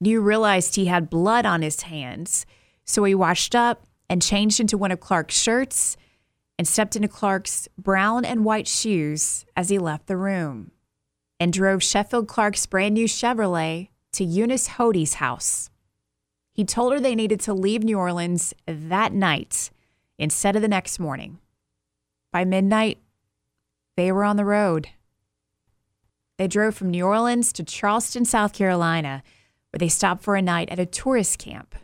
New 0.00 0.20
realized 0.20 0.76
he 0.76 0.86
had 0.86 1.10
blood 1.10 1.44
on 1.44 1.60
his 1.60 1.82
hands, 1.82 2.46
so 2.84 3.04
he 3.04 3.14
washed 3.14 3.54
up 3.54 3.86
and 4.08 4.22
changed 4.22 4.60
into 4.60 4.78
one 4.78 4.90
of 4.90 5.00
Clark's 5.00 5.38
shirts 5.38 5.96
and 6.58 6.66
stepped 6.66 6.96
into 6.96 7.08
Clark's 7.08 7.68
brown 7.76 8.24
and 8.24 8.44
white 8.44 8.66
shoes 8.66 9.44
as 9.56 9.68
he 9.68 9.78
left 9.78 10.06
the 10.06 10.16
room 10.16 10.70
and 11.38 11.52
drove 11.52 11.82
Sheffield 11.82 12.28
Clark's 12.28 12.66
brand 12.66 12.94
new 12.94 13.06
Chevrolet 13.06 13.88
to 14.12 14.24
Eunice 14.24 14.68
Hody's 14.68 15.14
house. 15.14 15.70
He 16.52 16.64
told 16.64 16.92
her 16.92 17.00
they 17.00 17.14
needed 17.14 17.40
to 17.40 17.54
leave 17.54 17.84
New 17.84 17.98
Orleans 17.98 18.52
that 18.66 19.12
night 19.12 19.70
instead 20.18 20.56
of 20.56 20.62
the 20.62 20.68
next 20.68 20.98
morning. 20.98 21.38
By 22.32 22.44
midnight, 22.44 22.98
they 23.96 24.10
were 24.12 24.24
on 24.24 24.36
the 24.36 24.44
road. 24.44 24.88
They 26.36 26.48
drove 26.48 26.74
from 26.74 26.90
New 26.90 27.04
Orleans 27.04 27.52
to 27.54 27.64
Charleston, 27.64 28.24
South 28.24 28.52
Carolina, 28.52 29.22
where 29.70 29.78
they 29.78 29.88
stopped 29.88 30.22
for 30.22 30.36
a 30.36 30.42
night 30.42 30.68
at 30.70 30.78
a 30.78 30.86
tourist 30.86 31.38
camp. 31.38 31.74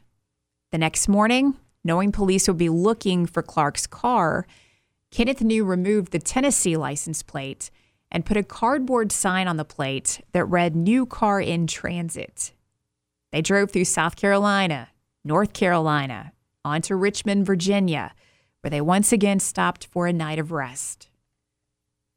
The 0.71 0.78
next 0.78 1.09
morning, 1.09 1.57
knowing 1.85 2.12
police 2.12 2.49
would 2.49 2.59
be 2.59 2.69
looking 2.69 3.26
for 3.26 3.43
Clark's 3.43 3.87
car, 3.87 4.47
Kenneth 5.11 5.43
New 5.43 5.64
removed 5.64 6.11
the 6.11 6.19
Tennessee 6.19 6.76
license 6.76 7.23
plate 7.23 7.71
and 8.14 8.25
put 8.25 8.37
a 8.37 8.44
cardboard 8.44 9.11
sign 9.11 9.49
on 9.49 9.56
the 9.56 9.64
plate 9.64 10.21
that 10.30 10.44
read 10.44 10.76
New 10.76 11.04
Car 11.04 11.40
in 11.40 11.66
Transit. 11.66 12.52
They 13.33 13.42
drove 13.42 13.73
through 13.73 13.87
South 13.87 14.14
Carolina, 14.14 14.90
North 15.25 15.52
Carolina, 15.52 16.33
on 16.64 16.80
to 16.83 16.94
Richmond, 16.94 17.44
Virginia, 17.44 18.14
where 18.61 18.71
they 18.71 18.80
once 18.80 19.12
again 19.12 19.40
stopped 19.40 19.88
for 19.88 20.07
a 20.07 20.12
night 20.12 20.38
of 20.38 20.53
rest. 20.53 21.09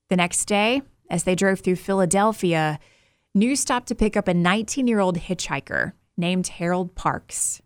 The 0.09 0.15
next 0.15 0.45
day, 0.45 0.83
as 1.09 1.23
they 1.23 1.33
drove 1.33 1.61
through 1.61 1.77
Philadelphia, 1.77 2.79
New 3.33 3.55
stopped 3.55 3.87
to 3.87 3.95
pick 3.95 4.15
up 4.15 4.27
a 4.27 4.35
19 4.35 4.87
year 4.87 4.99
old 4.99 5.17
hitchhiker 5.17 5.93
named 6.15 6.47
Harold 6.47 6.93
Parks. 6.93 7.59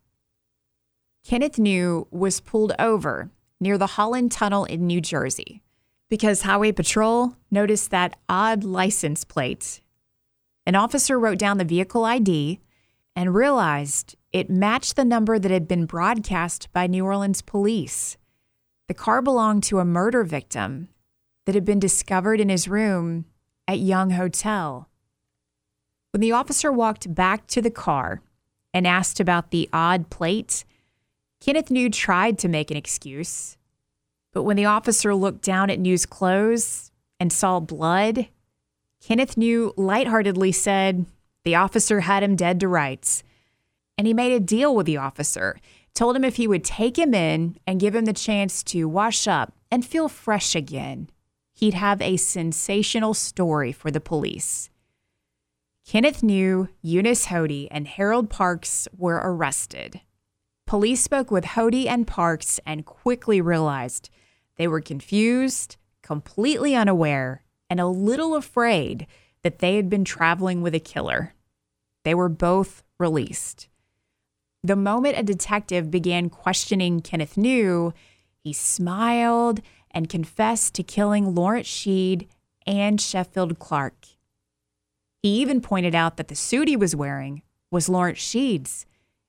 Kenneth 1.25 1.59
New 1.59 2.07
was 2.11 2.39
pulled 2.39 2.71
over 2.79 3.29
near 3.59 3.77
the 3.77 3.87
Holland 3.87 4.31
Tunnel 4.31 4.63
in 4.63 4.87
New 4.87 5.01
Jersey 5.01 5.61
because 6.11 6.41
Highway 6.41 6.73
Patrol 6.73 7.37
noticed 7.49 7.89
that 7.91 8.17
odd 8.27 8.65
license 8.65 9.23
plate. 9.23 9.79
An 10.65 10.75
officer 10.75 11.17
wrote 11.17 11.39
down 11.39 11.57
the 11.57 11.63
vehicle 11.63 12.03
ID 12.03 12.59
and 13.15 13.33
realized 13.33 14.17
it 14.33 14.49
matched 14.49 14.97
the 14.97 15.05
number 15.05 15.39
that 15.39 15.51
had 15.51 15.69
been 15.69 15.85
broadcast 15.85 16.67
by 16.73 16.85
New 16.85 17.05
Orleans 17.05 17.41
police. 17.41 18.17
The 18.89 18.93
car 18.93 19.21
belonged 19.21 19.63
to 19.63 19.79
a 19.79 19.85
murder 19.85 20.25
victim 20.25 20.89
that 21.45 21.55
had 21.55 21.63
been 21.63 21.79
discovered 21.79 22.41
in 22.41 22.49
his 22.49 22.67
room 22.67 23.23
at 23.65 23.79
Jung 23.79 24.09
Hotel. 24.09 24.89
When 26.11 26.19
the 26.19 26.33
officer 26.33 26.73
walked 26.73 27.15
back 27.15 27.47
to 27.47 27.61
the 27.61 27.71
car 27.71 28.21
and 28.73 28.85
asked 28.85 29.21
about 29.21 29.51
the 29.51 29.69
odd 29.71 30.09
plate, 30.09 30.65
Kenneth 31.39 31.71
New 31.71 31.89
tried 31.89 32.37
to 32.39 32.49
make 32.49 32.69
an 32.69 32.75
excuse. 32.75 33.55
But 34.33 34.43
when 34.43 34.55
the 34.55 34.65
officer 34.65 35.13
looked 35.13 35.43
down 35.43 35.69
at 35.69 35.79
New's 35.79 36.05
clothes 36.05 36.91
and 37.19 37.31
saw 37.31 37.59
blood, 37.59 38.27
Kenneth 39.01 39.35
New 39.35 39.73
lightheartedly 39.75 40.51
said, 40.51 41.05
the 41.43 41.55
officer 41.55 42.01
had 42.01 42.23
him 42.23 42.35
dead 42.35 42.59
to 42.59 42.67
rights. 42.67 43.23
And 43.97 44.07
he 44.07 44.13
made 44.13 44.31
a 44.31 44.39
deal 44.39 44.75
with 44.75 44.85
the 44.85 44.97
officer, 44.97 45.59
told 45.93 46.15
him 46.15 46.23
if 46.23 46.37
he 46.37 46.47
would 46.47 46.63
take 46.63 46.97
him 46.97 47.13
in 47.13 47.57
and 47.67 47.79
give 47.79 47.95
him 47.95 48.05
the 48.05 48.13
chance 48.13 48.63
to 48.63 48.87
wash 48.87 49.27
up 49.27 49.53
and 49.69 49.85
feel 49.85 50.07
fresh 50.07 50.55
again, 50.55 51.09
he'd 51.53 51.73
have 51.73 52.01
a 52.01 52.17
sensational 52.17 53.13
story 53.13 53.71
for 53.71 53.91
the 53.91 53.99
police. 53.99 54.69
Kenneth 55.85 56.23
New, 56.23 56.69
Eunice 56.81 57.27
Hody, 57.27 57.67
and 57.69 57.87
Harold 57.87 58.29
Parks 58.29 58.87
were 58.95 59.21
arrested. 59.23 60.01
Police 60.65 61.01
spoke 61.01 61.31
with 61.31 61.43
Hody 61.43 61.87
and 61.87 62.07
Parks 62.07 62.59
and 62.65 62.85
quickly 62.85 63.41
realized 63.41 64.09
they 64.61 64.67
were 64.67 64.79
confused, 64.79 65.75
completely 66.03 66.75
unaware, 66.75 67.41
and 67.67 67.79
a 67.79 67.87
little 67.87 68.35
afraid 68.35 69.07
that 69.41 69.57
they 69.57 69.75
had 69.75 69.89
been 69.89 70.05
traveling 70.05 70.61
with 70.61 70.75
a 70.75 70.79
killer. 70.79 71.33
They 72.03 72.13
were 72.13 72.29
both 72.29 72.83
released. 72.99 73.69
The 74.63 74.75
moment 74.75 75.17
a 75.17 75.23
detective 75.23 75.89
began 75.89 76.29
questioning 76.29 77.01
Kenneth 77.01 77.37
New, 77.37 77.91
he 78.37 78.53
smiled 78.53 79.61
and 79.89 80.07
confessed 80.07 80.75
to 80.75 80.83
killing 80.83 81.33
Lawrence 81.33 81.67
Sheed 81.67 82.27
and 82.67 83.01
Sheffield 83.01 83.57
Clark. 83.57 83.95
He 85.23 85.41
even 85.41 85.59
pointed 85.59 85.95
out 85.95 86.17
that 86.17 86.27
the 86.27 86.35
suit 86.35 86.67
he 86.67 86.77
was 86.77 86.95
wearing 86.95 87.41
was 87.71 87.89
Lawrence 87.89 88.19
Sheed's, 88.19 88.85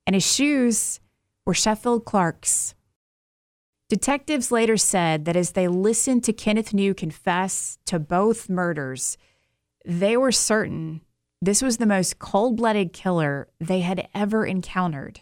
and 0.06 0.12
his 0.12 0.30
shoes 0.30 1.00
were 1.46 1.54
Sheffield 1.54 2.04
Clark's. 2.04 2.74
Detectives 3.92 4.50
later 4.50 4.78
said 4.78 5.26
that 5.26 5.36
as 5.36 5.50
they 5.50 5.68
listened 5.68 6.24
to 6.24 6.32
Kenneth 6.32 6.72
New 6.72 6.94
confess 6.94 7.76
to 7.84 7.98
both 7.98 8.48
murders, 8.48 9.18
they 9.84 10.16
were 10.16 10.32
certain 10.32 11.02
this 11.42 11.60
was 11.60 11.76
the 11.76 11.84
most 11.84 12.18
cold 12.18 12.56
blooded 12.56 12.94
killer 12.94 13.48
they 13.60 13.80
had 13.80 14.08
ever 14.14 14.46
encountered. 14.46 15.20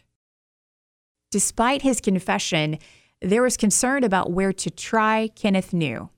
Despite 1.33 1.83
his 1.83 2.00
confession, 2.00 2.78
there 3.20 3.42
was 3.42 3.56
concern 3.56 4.04
about 4.04 4.30
where 4.30 4.52
to 4.52 4.70
try 4.70 5.30
Kenneth 5.35 5.72
New. 5.72 6.11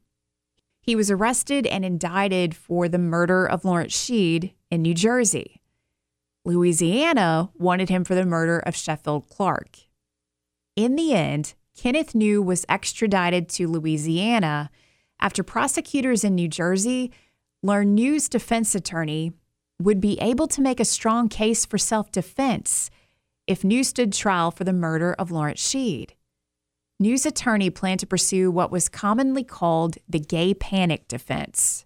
He 0.82 0.94
was 0.94 1.10
arrested 1.10 1.66
and 1.66 1.86
indicted 1.86 2.54
for 2.54 2.86
the 2.86 2.98
murder 2.98 3.46
of 3.46 3.64
Lawrence 3.64 3.96
Sheed 3.96 4.52
in 4.70 4.82
New 4.82 4.92
Jersey. 4.92 5.62
Louisiana 6.44 7.48
wanted 7.54 7.88
him 7.88 8.04
for 8.04 8.14
the 8.14 8.26
murder 8.26 8.58
of 8.58 8.76
Sheffield 8.76 9.30
Clark. 9.30 9.78
In 10.76 10.96
the 10.96 11.14
end, 11.14 11.54
Kenneth 11.82 12.14
New 12.14 12.40
was 12.40 12.64
extradited 12.68 13.48
to 13.48 13.66
Louisiana 13.66 14.70
after 15.18 15.42
prosecutors 15.42 16.22
in 16.22 16.36
New 16.36 16.46
Jersey 16.46 17.10
learned 17.60 17.96
New's 17.96 18.28
defense 18.28 18.76
attorney 18.76 19.32
would 19.80 20.00
be 20.00 20.16
able 20.20 20.46
to 20.46 20.60
make 20.60 20.78
a 20.78 20.84
strong 20.84 21.28
case 21.28 21.66
for 21.66 21.78
self 21.78 22.12
defense 22.12 22.88
if 23.48 23.64
New 23.64 23.82
stood 23.82 24.12
trial 24.12 24.52
for 24.52 24.62
the 24.62 24.72
murder 24.72 25.14
of 25.14 25.32
Lawrence 25.32 25.60
Sheed. 25.60 26.10
New's 27.00 27.26
attorney 27.26 27.68
planned 27.68 27.98
to 27.98 28.06
pursue 28.06 28.48
what 28.48 28.70
was 28.70 28.88
commonly 28.88 29.42
called 29.42 29.98
the 30.08 30.20
gay 30.20 30.54
panic 30.54 31.08
defense. 31.08 31.84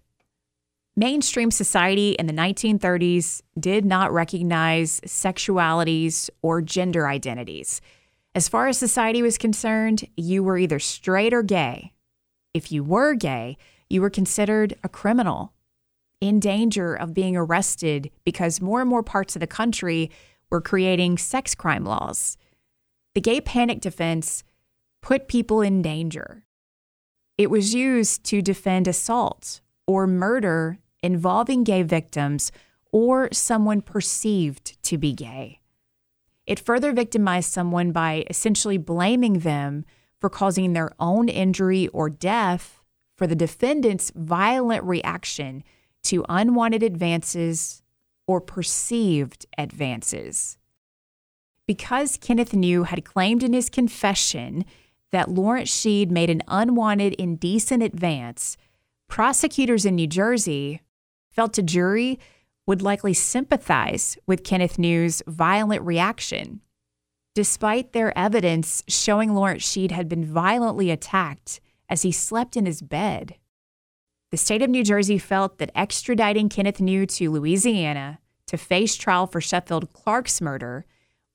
Mainstream 0.95 1.49
society 1.49 2.11
in 2.11 2.27
the 2.27 2.33
1930s 2.33 3.41
did 3.59 3.83
not 3.83 4.13
recognize 4.13 5.01
sexualities 5.07 6.29
or 6.43 6.61
gender 6.61 7.07
identities. 7.07 7.81
As 8.37 8.47
far 8.47 8.67
as 8.67 8.77
society 8.77 9.23
was 9.23 9.39
concerned, 9.39 10.07
you 10.15 10.43
were 10.43 10.59
either 10.59 10.77
straight 10.77 11.33
or 11.33 11.41
gay. 11.41 11.93
If 12.53 12.71
you 12.71 12.83
were 12.83 13.15
gay, 13.15 13.57
you 13.89 13.99
were 13.99 14.11
considered 14.11 14.75
a 14.83 14.89
criminal 14.89 15.53
in 16.21 16.39
danger 16.39 16.93
of 16.93 17.15
being 17.15 17.35
arrested 17.35 18.11
because 18.25 18.61
more 18.61 18.79
and 18.79 18.87
more 18.87 19.01
parts 19.01 19.35
of 19.35 19.39
the 19.39 19.47
country 19.47 20.11
were 20.51 20.61
creating 20.61 21.17
sex 21.17 21.55
crime 21.55 21.83
laws. 21.83 22.37
The 23.15 23.21
gay 23.21 23.41
panic 23.41 23.81
defense 23.81 24.43
put 25.01 25.27
people 25.27 25.61
in 25.61 25.81
danger. 25.81 26.43
It 27.39 27.49
was 27.49 27.73
used 27.73 28.23
to 28.25 28.43
defend 28.43 28.87
assault 28.87 29.61
or 29.87 30.05
murder 30.05 30.77
involving 31.01 31.63
gay 31.63 31.81
victims 31.81 32.51
or 32.91 33.29
someone 33.31 33.81
perceived 33.81 34.79
to 34.83 34.99
be 34.99 35.11
gay. 35.11 35.59
It 36.47 36.59
further 36.59 36.93
victimized 36.93 37.51
someone 37.51 37.91
by 37.91 38.25
essentially 38.29 38.77
blaming 38.77 39.39
them 39.39 39.85
for 40.19 40.29
causing 40.29 40.73
their 40.73 40.91
own 40.99 41.29
injury 41.29 41.89
or 41.89 42.09
death 42.09 42.81
for 43.15 43.27
the 43.27 43.35
defendant's 43.35 44.11
violent 44.15 44.83
reaction 44.83 45.63
to 46.03 46.25
unwanted 46.29 46.83
advances 46.83 47.83
or 48.27 48.39
perceived 48.39 49.45
advances. 49.57 50.57
Because 51.67 52.17
Kenneth 52.17 52.53
New 52.53 52.83
had 52.83 53.03
claimed 53.03 53.43
in 53.43 53.51
his 53.51 53.69
confession 53.69 54.63
that 55.11 55.29
Lawrence 55.29 55.69
Sheed 55.69 56.09
made 56.09 56.29
an 56.29 56.43
unwanted, 56.47 57.13
indecent 57.15 57.83
advance, 57.83 58.55
prosecutors 59.09 59.85
in 59.85 59.95
New 59.95 60.07
Jersey 60.07 60.81
felt 61.29 61.57
a 61.57 61.63
jury 61.63 62.19
would 62.67 62.81
likely 62.81 63.13
sympathize 63.13 64.17
with 64.27 64.43
Kenneth 64.43 64.77
New's 64.77 65.23
violent 65.25 65.81
reaction, 65.81 66.61
despite 67.33 67.93
their 67.93 68.15
evidence 68.17 68.83
showing 68.87 69.33
Lawrence 69.33 69.63
Sheed 69.63 69.91
had 69.91 70.09
been 70.09 70.25
violently 70.25 70.91
attacked 70.91 71.59
as 71.89 72.01
he 72.01 72.11
slept 72.11 72.57
in 72.57 72.65
his 72.65 72.81
bed. 72.81 73.35
The 74.29 74.37
state 74.37 74.61
of 74.61 74.69
New 74.69 74.83
Jersey 74.83 75.17
felt 75.17 75.57
that 75.57 75.73
extraditing 75.73 76.49
Kenneth 76.49 76.81
New 76.81 77.05
to 77.05 77.31
Louisiana 77.31 78.19
to 78.47 78.57
face 78.57 78.95
trial 78.95 79.25
for 79.25 79.39
Sheffield 79.39 79.93
Clark's 79.93 80.41
murder 80.41 80.85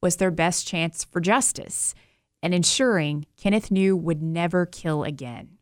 was 0.03 0.17
their 0.17 0.31
best 0.31 0.67
chance 0.67 1.03
for 1.05 1.21
justice 1.21 1.95
and 2.43 2.53
ensuring 2.53 3.25
Kenneth 3.37 3.71
New 3.71 3.97
would 3.97 4.23
never 4.23 4.67
kill 4.67 5.05
again. 5.05 5.59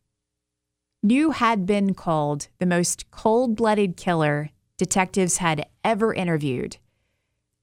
New 1.03 1.31
had 1.31 1.67
been 1.67 1.95
called 1.95 2.49
the 2.59 2.67
most 2.67 3.11
cold 3.11 3.55
blooded 3.55 3.97
killer 3.97 4.51
detectives 4.81 5.37
had 5.37 5.67
ever 5.85 6.15
interviewed. 6.15 6.79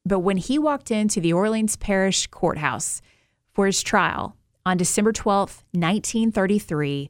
But 0.06 0.20
when 0.20 0.38
he 0.38 0.60
walked 0.60 0.92
into 0.92 1.20
the 1.20 1.34
Orleans 1.34 1.76
Parish 1.76 2.28
Courthouse 2.28 3.02
for 3.56 3.66
his 3.66 3.82
trial 3.82 4.38
on 4.68 4.78
December 4.78 5.12
12, 5.12 5.64
1933, 5.72 7.10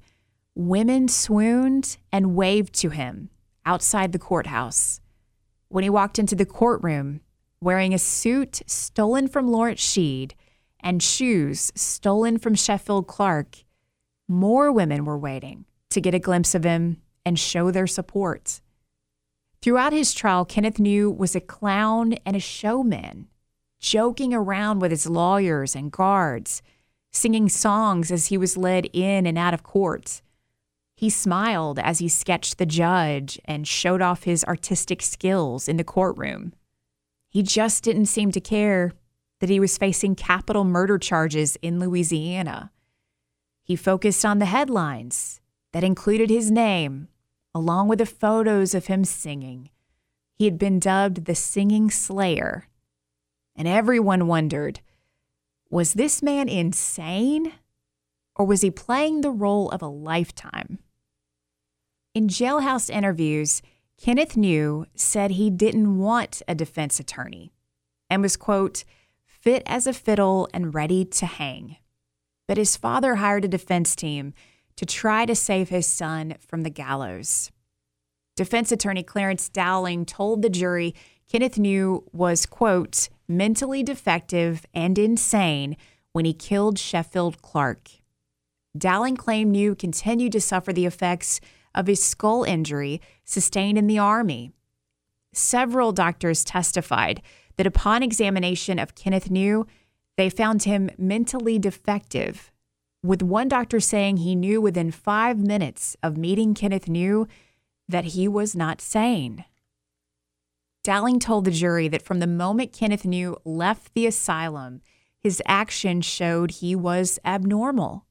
women 0.55 1.09
swooned 1.09 1.97
and 2.09 2.35
waved 2.37 2.73
to 2.75 2.89
him 2.89 3.29
outside 3.65 4.13
the 4.13 4.17
courthouse. 4.17 5.01
When 5.67 5.83
he 5.83 5.89
walked 5.89 6.19
into 6.19 6.37
the 6.37 6.45
courtroom 6.45 7.19
wearing 7.59 7.93
a 7.93 7.99
suit 7.99 8.61
stolen 8.65 9.27
from 9.27 9.49
Lawrence 9.49 9.81
Sheed 9.81 10.31
and 10.79 11.03
shoes 11.03 11.69
stolen 11.75 12.37
from 12.37 12.55
Sheffield 12.55 13.07
Clark, 13.07 13.57
more 14.29 14.71
women 14.71 15.03
were 15.03 15.17
waiting 15.17 15.65
to 15.89 15.99
get 15.99 16.15
a 16.15 16.19
glimpse 16.19 16.55
of 16.55 16.63
him 16.63 17.01
and 17.25 17.37
show 17.37 17.71
their 17.71 17.87
support. 17.87 18.61
Throughout 19.67 19.91
his 19.91 20.13
trial, 20.13 20.45
Kenneth 20.45 20.79
New 20.79 21.11
was 21.11 21.35
a 21.35 21.41
clown 21.41 22.13
and 22.25 22.37
a 22.37 22.39
showman, 22.39 23.27
joking 23.81 24.33
around 24.33 24.79
with 24.79 24.91
his 24.91 25.07
lawyers 25.07 25.75
and 25.75 25.91
guards, 25.91 26.61
singing 27.11 27.49
songs 27.49 28.09
as 28.09 28.27
he 28.27 28.37
was 28.37 28.55
led 28.55 28.85
in 28.93 29.25
and 29.27 29.37
out 29.37 29.53
of 29.53 29.63
court. 29.63 30.21
He 30.95 31.09
smiled 31.09 31.79
as 31.79 31.99
he 31.99 32.07
sketched 32.07 32.59
the 32.59 32.65
judge 32.65 33.41
and 33.43 33.67
showed 33.67 34.01
off 34.01 34.23
his 34.23 34.45
artistic 34.45 35.01
skills 35.01 35.67
in 35.67 35.75
the 35.75 35.83
courtroom. 35.83 36.53
He 37.27 37.43
just 37.43 37.83
didn't 37.83 38.05
seem 38.05 38.31
to 38.31 38.39
care 38.39 38.93
that 39.41 39.49
he 39.49 39.59
was 39.59 39.77
facing 39.77 40.15
capital 40.15 40.63
murder 40.63 40.97
charges 40.97 41.57
in 41.61 41.77
Louisiana. 41.77 42.71
He 43.65 43.75
focused 43.75 44.23
on 44.23 44.39
the 44.39 44.45
headlines 44.45 45.41
that 45.73 45.83
included 45.83 46.29
his 46.29 46.49
name 46.49 47.09
along 47.57 47.87
with 47.87 47.97
the 47.97 48.05
photos 48.05 48.75
of 48.75 48.85
him 48.85 49.03
singing. 49.03 49.71
He 50.35 50.45
had 50.45 50.59
been 50.59 50.79
dubbed 50.79 51.25
the 51.25 51.33
Singing 51.33 51.89
Slayer. 51.89 52.67
And 53.55 53.67
everyone 53.67 54.27
wondered 54.27 54.79
was 55.69 55.93
this 55.93 56.21
man 56.21 56.47
insane? 56.47 57.51
Or 58.35 58.45
was 58.45 58.61
he 58.61 58.69
playing 58.69 59.21
the 59.21 59.31
role 59.31 59.69
of 59.71 59.81
a 59.81 59.87
lifetime? 59.87 60.77
In 62.13 62.27
jailhouse 62.27 62.91
interviews, 62.91 63.63
Kenneth 63.97 64.37
New 64.37 64.85
said 64.95 65.31
he 65.31 65.49
didn't 65.49 65.97
want 65.97 66.43
a 66.47 66.53
defense 66.53 66.99
attorney 66.99 67.51
and 68.07 68.21
was, 68.21 68.37
quote, 68.37 68.85
fit 69.25 69.63
as 69.65 69.87
a 69.87 69.93
fiddle 69.93 70.47
and 70.53 70.75
ready 70.75 71.03
to 71.03 71.25
hang. 71.25 71.77
But 72.47 72.57
his 72.57 72.77
father 72.77 73.15
hired 73.15 73.45
a 73.45 73.49
defense 73.49 73.95
team 73.95 74.35
to 74.77 74.85
try 74.85 75.25
to 75.25 75.35
save 75.35 75.69
his 75.69 75.85
son 75.85 76.35
from 76.39 76.63
the 76.63 76.69
gallows. 76.69 77.51
Defense 78.35 78.71
attorney 78.71 79.03
Clarence 79.03 79.49
Dowling 79.49 80.05
told 80.05 80.41
the 80.41 80.49
jury 80.49 80.95
Kenneth 81.29 81.57
New 81.57 82.03
was, 82.13 82.45
quote, 82.45 83.09
mentally 83.27 83.83
defective 83.83 84.65
and 84.73 84.97
insane 84.97 85.75
when 86.13 86.23
he 86.23 86.33
killed 86.33 86.79
Sheffield 86.79 87.41
Clark. 87.41 87.89
Dowling 88.77 89.17
claimed 89.17 89.51
New 89.51 89.75
continued 89.75 90.31
to 90.33 90.41
suffer 90.41 90.71
the 90.71 90.85
effects 90.85 91.41
of 91.73 91.87
his 91.87 92.03
skull 92.03 92.43
injury 92.43 93.01
sustained 93.25 93.77
in 93.77 93.87
the 93.87 93.99
Army. 93.99 94.51
Several 95.33 95.91
doctors 95.91 96.43
testified 96.43 97.21
that 97.57 97.67
upon 97.67 98.03
examination 98.03 98.79
of 98.79 98.95
Kenneth 98.95 99.29
New, 99.29 99.67
they 100.15 100.29
found 100.29 100.63
him 100.63 100.89
mentally 100.97 101.59
defective 101.59 102.51
with 103.03 103.21
one 103.21 103.47
doctor 103.47 103.79
saying 103.79 104.17
he 104.17 104.35
knew 104.35 104.61
within 104.61 104.91
five 104.91 105.37
minutes 105.37 105.95
of 106.01 106.17
meeting 106.17 106.53
Kenneth 106.53 106.87
New 106.87 107.27
that 107.87 108.05
he 108.05 108.27
was 108.27 108.55
not 108.55 108.81
sane. 108.81 109.45
Dowling 110.83 111.19
told 111.19 111.45
the 111.45 111.51
jury 111.51 111.87
that 111.89 112.01
from 112.01 112.19
the 112.19 112.27
moment 112.27 112.71
Kenneth 112.71 113.05
New 113.05 113.37
left 113.43 113.93
the 113.93 114.05
asylum, 114.05 114.81
his 115.19 115.41
actions 115.45 116.05
showed 116.05 116.51
he 116.51 116.75
was 116.75 117.19
abnormal. 117.25 118.05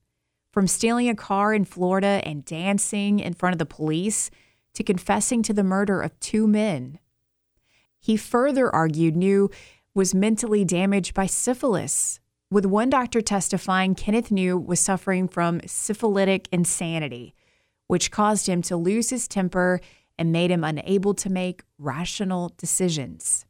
From 0.53 0.66
stealing 0.66 1.09
a 1.09 1.14
car 1.14 1.55
in 1.55 1.64
Florida 1.64 2.20
and 2.25 2.44
dancing 2.44 3.18
in 3.20 3.35
front 3.35 3.55
of 3.55 3.59
the 3.59 3.66
police 3.66 4.31
to 4.75 4.83
confessing 4.83 5.42
to 5.42 5.55
the 5.55 5.64
murder 5.64 6.03
of 6.03 6.18
two 6.20 6.46
men. 6.46 6.99
He 7.99 8.16
further 8.16 8.75
argued 8.75 9.16
New 9.16 9.51
was 9.94 10.14
mentally 10.14 10.64
damaged 10.64 11.14
by 11.14 11.27
syphilis, 11.27 12.20
with 12.50 12.64
one 12.64 12.90
doctor 12.90 13.20
testifying 13.20 13.94
Kenneth 13.94 14.30
New 14.30 14.56
was 14.56 14.80
suffering 14.80 15.28
from 15.28 15.61
syphilitic 15.66 16.48
insanity, 16.52 17.35
which 17.88 18.11
caused 18.11 18.48
him 18.48 18.62
to 18.62 18.76
lose 18.76 19.11
his 19.11 19.26
temper 19.26 19.80
and 20.18 20.32
made 20.32 20.50
him 20.50 20.64
unable 20.64 21.14
to 21.14 21.30
make 21.30 21.62
rational 21.78 22.52
decisions. 22.56 23.44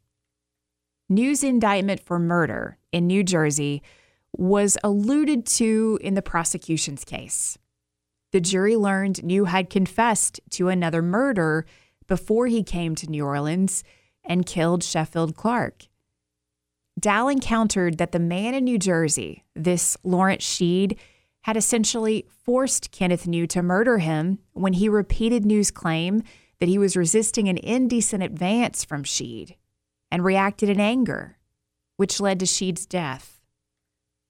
New's 1.09 1.45
indictment 1.45 2.01
for 2.01 2.19
murder 2.19 2.79
in 2.91 3.07
New 3.07 3.23
Jersey 3.23 3.83
was 4.37 4.77
alluded 4.83 5.47
to 5.47 5.99
in 6.01 6.15
the 6.15 6.23
prosecution's 6.23 7.05
case. 7.05 7.57
The 8.33 8.41
jury 8.41 8.77
learned 8.77 9.23
New 9.23 9.45
had 9.45 9.71
confessed 9.71 10.41
to 10.51 10.69
another 10.69 11.01
murder 11.01 11.65
before 12.07 12.49
he 12.49 12.63
came 12.63 12.95
to 12.97 13.11
New 13.11 13.25
Orleans 13.25 13.85
and 14.25 14.45
killed 14.45 14.83
Sheffield 14.83 15.37
Clark. 15.37 15.85
Dowling 16.99 17.41
countered 17.41 17.99
that 17.99 18.13
the 18.13 18.19
man 18.19 18.55
in 18.55 18.65
New 18.65 18.79
Jersey, 18.79 19.45
this 19.55 19.97
Lawrence 20.03 20.45
Sheed, 20.45 20.97
had 21.43 21.57
essentially 21.57 22.27
forced 22.45 22.91
Kenneth 22.91 23.27
New 23.27 23.47
to 23.49 23.63
murder 23.63 23.99
him 23.99 24.39
when 24.53 24.73
he 24.73 24.89
repeated 24.89 25.45
New's 25.45 25.71
claim 25.71 26.23
that 26.59 26.69
he 26.69 26.79
was 26.79 26.97
resisting 26.97 27.49
an 27.49 27.59
indecent 27.59 28.23
advance 28.23 28.83
from 28.83 29.05
Sheed 29.05 29.57
and 30.11 30.25
reacted 30.25 30.69
in 30.71 30.81
anger, 30.81 31.39
which 31.97 32.21
led 32.21 32.41
to 32.41 32.47
Sheed's 32.47 32.87
death. 32.87 33.41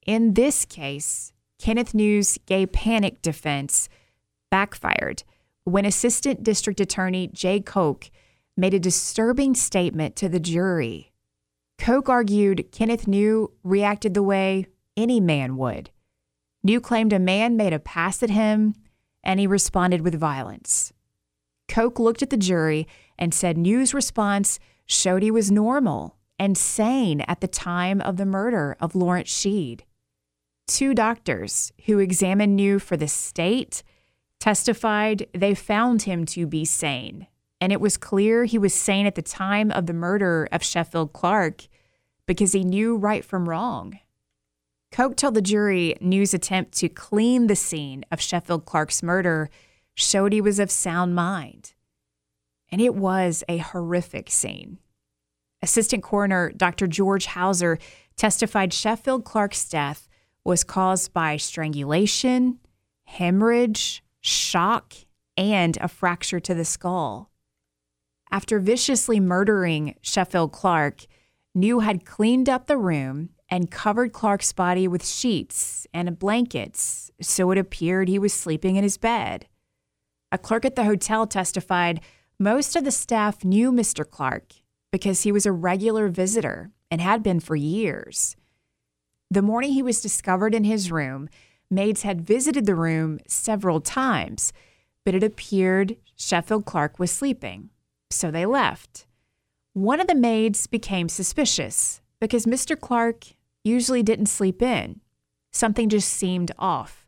In 0.05 0.33
this 0.33 0.65
case, 0.65 1.31
Kenneth 1.59 1.93
New's 1.93 2.37
gay 2.45 2.65
panic 2.65 3.21
defense 3.21 3.87
backfired 4.51 5.23
when 5.63 5.85
Assistant 5.85 6.43
District 6.43 6.79
Attorney 6.79 7.27
Jay 7.27 7.59
Koch 7.59 8.09
made 8.55 8.73
a 8.73 8.79
disturbing 8.79 9.55
statement 9.55 10.15
to 10.17 10.29
the 10.29 10.39
jury 10.39 11.06
Koch 11.77 12.09
argued 12.09 12.71
Kenneth 12.71 13.07
New 13.07 13.51
reacted 13.63 14.13
the 14.13 14.23
way 14.23 14.65
any 14.95 15.19
man 15.19 15.57
would. 15.57 15.89
New 16.63 16.81
claimed 16.81 17.13
a 17.13 17.19
man 17.19 17.55
made 17.55 17.73
a 17.73 17.79
pass 17.79 18.21
at 18.23 18.29
him 18.29 18.73
and 19.23 19.39
he 19.39 19.47
responded 19.47 20.01
with 20.01 20.15
violence. 20.15 20.91
Koch 21.67 21.99
looked 21.99 22.21
at 22.21 22.29
the 22.29 22.37
jury 22.37 22.87
and 23.17 23.33
said 23.33 23.57
New's 23.57 23.93
response 23.93 24.59
showed 24.85 25.21
he 25.21 25.31
was 25.31 25.51
normal 25.51 26.17
and 26.39 26.57
sane 26.57 27.21
at 27.21 27.41
the 27.41 27.47
time 27.47 28.01
of 28.01 28.17
the 28.17 28.25
murder 28.25 28.75
of 28.79 28.95
Lawrence 28.95 29.29
Sheed. 29.29 29.81
Two 30.67 30.93
doctors 30.93 31.71
who 31.85 31.99
examined 31.99 32.55
New 32.55 32.79
for 32.79 32.97
the 32.97 33.07
state 33.07 33.83
testified 34.39 35.27
they 35.33 35.55
found 35.55 36.03
him 36.03 36.25
to 36.25 36.45
be 36.45 36.65
sane 36.65 37.27
and 37.59 37.71
it 37.71 37.81
was 37.81 37.97
clear 37.97 38.45
he 38.45 38.57
was 38.57 38.73
sane 38.73 39.05
at 39.05 39.15
the 39.15 39.21
time 39.21 39.71
of 39.71 39.85
the 39.85 39.93
murder 39.93 40.47
of 40.51 40.63
Sheffield 40.63 41.13
Clark 41.13 41.67
because 42.25 42.51
he 42.51 42.63
knew 42.63 42.95
right 42.95 43.25
from 43.25 43.49
wrong. 43.49 43.99
Koch 44.91 45.15
told 45.15 45.33
the 45.33 45.41
jury 45.41 45.95
New's 45.99 46.33
attempt 46.33 46.73
to 46.77 46.89
clean 46.89 47.47
the 47.47 47.55
scene 47.55 48.05
of 48.11 48.21
Sheffield 48.21 48.65
Clark's 48.65 49.03
murder 49.03 49.49
showed 49.95 50.33
he 50.33 50.41
was 50.41 50.59
of 50.59 50.71
sound 50.71 51.15
mind. 51.15 51.73
And 52.71 52.81
it 52.81 52.95
was 52.95 53.43
a 53.49 53.57
horrific 53.57 54.29
scene. 54.29 54.77
Assistant 55.61 56.03
coroner 56.03 56.51
Dr. 56.51 56.87
George 56.87 57.25
Hauser 57.27 57.79
testified 58.15 58.73
Sheffield 58.73 59.25
Clark's 59.25 59.67
death 59.67 60.07
was 60.43 60.63
caused 60.63 61.13
by 61.13 61.37
strangulation, 61.37 62.59
hemorrhage, 63.05 64.03
shock, 64.21 64.93
and 65.35 65.77
a 65.81 65.87
fracture 65.87 66.39
to 66.39 66.53
the 66.53 66.65
skull. 66.65 67.31
After 68.31 68.59
viciously 68.59 69.19
murdering 69.19 69.95
Sheffield 70.01 70.51
Clark, 70.51 71.05
New 71.55 71.79
had 71.79 72.05
cleaned 72.05 72.49
up 72.49 72.67
the 72.67 72.77
room 72.77 73.29
and 73.49 73.71
covered 73.71 74.13
Clark's 74.13 74.51
body 74.51 74.87
with 74.87 75.05
sheets 75.05 75.87
and 75.93 76.19
blankets 76.19 77.11
so 77.21 77.51
it 77.51 77.57
appeared 77.57 78.07
he 78.07 78.19
was 78.19 78.33
sleeping 78.33 78.75
in 78.75 78.83
his 78.83 78.97
bed. 78.97 79.47
A 80.31 80.37
clerk 80.37 80.65
at 80.65 80.75
the 80.75 80.83
hotel 80.83 81.25
testified 81.25 82.01
most 82.39 82.75
of 82.75 82.83
the 82.83 82.91
staff 82.91 83.43
knew 83.43 83.71
Mr. 83.71 84.07
Clark 84.07 84.53
because 84.91 85.23
he 85.23 85.31
was 85.31 85.45
a 85.45 85.51
regular 85.51 86.07
visitor 86.09 86.71
and 86.91 87.01
had 87.01 87.23
been 87.23 87.39
for 87.39 87.55
years. 87.55 88.35
The 89.31 89.41
morning 89.41 89.71
he 89.71 89.81
was 89.81 90.01
discovered 90.01 90.53
in 90.53 90.63
his 90.63 90.91
room, 90.91 91.29
maids 91.69 92.03
had 92.03 92.21
visited 92.21 92.65
the 92.65 92.75
room 92.75 93.19
several 93.27 93.81
times, 93.81 94.53
but 95.03 95.15
it 95.15 95.23
appeared 95.23 95.97
Sheffield 96.15 96.65
Clark 96.65 96.99
was 96.99 97.11
sleeping, 97.11 97.69
so 98.09 98.31
they 98.31 98.45
left. 98.45 99.05
One 99.73 99.99
of 99.99 100.07
the 100.07 100.15
maids 100.15 100.67
became 100.67 101.09
suspicious 101.09 102.01
because 102.19 102.45
Mr. 102.45 102.79
Clark 102.79 103.25
usually 103.63 104.03
didn't 104.03 104.27
sleep 104.27 104.61
in. 104.61 105.01
Something 105.51 105.89
just 105.89 106.09
seemed 106.09 106.51
off. 106.57 107.07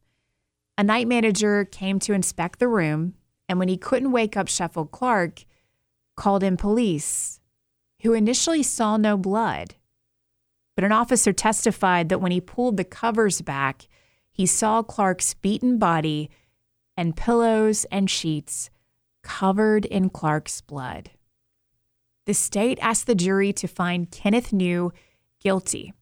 A 0.78 0.84
night 0.84 1.08
manager 1.08 1.66
came 1.66 2.00
to 2.00 2.14
inspect 2.14 2.60
the 2.60 2.68
room, 2.68 3.16
and 3.48 3.60
when 3.60 3.68
he 3.68 3.78
couldn't 3.78 4.12
wake 4.12 4.38
up 4.38 4.48
Sheffield 4.48 4.92
Clark, 4.92 5.46
called 6.16 6.44
in 6.44 6.58
police, 6.58 7.40
who 8.02 8.14
initially 8.14 8.64
saw 8.64 8.98
no 8.98 9.18
blood. 9.18 9.76
But 10.76 10.84
an 10.84 10.92
officer 10.92 11.34
testified 11.34 12.10
that 12.10 12.20
when 12.20 12.32
he 12.32 12.40
pulled 12.40 12.78
the 12.78 12.84
covers 12.84 13.42
back, 13.42 13.88
he 14.32 14.46
saw 14.46 14.82
Clark's 14.82 15.34
beaten 15.34 15.78
body 15.78 16.30
and 16.96 17.16
pillows 17.16 17.86
and 17.92 18.10
sheets 18.10 18.70
covered 19.30 19.86
in 19.86 20.10
Clark's 20.10 20.60
blood. 20.60 21.12
The 22.26 22.34
state 22.34 22.80
asked 22.82 23.06
the 23.06 23.14
jury 23.14 23.54
to 23.54 23.68
find 23.68 24.10
Kenneth 24.10 24.52
New 24.52 24.92
guilty 25.40 25.94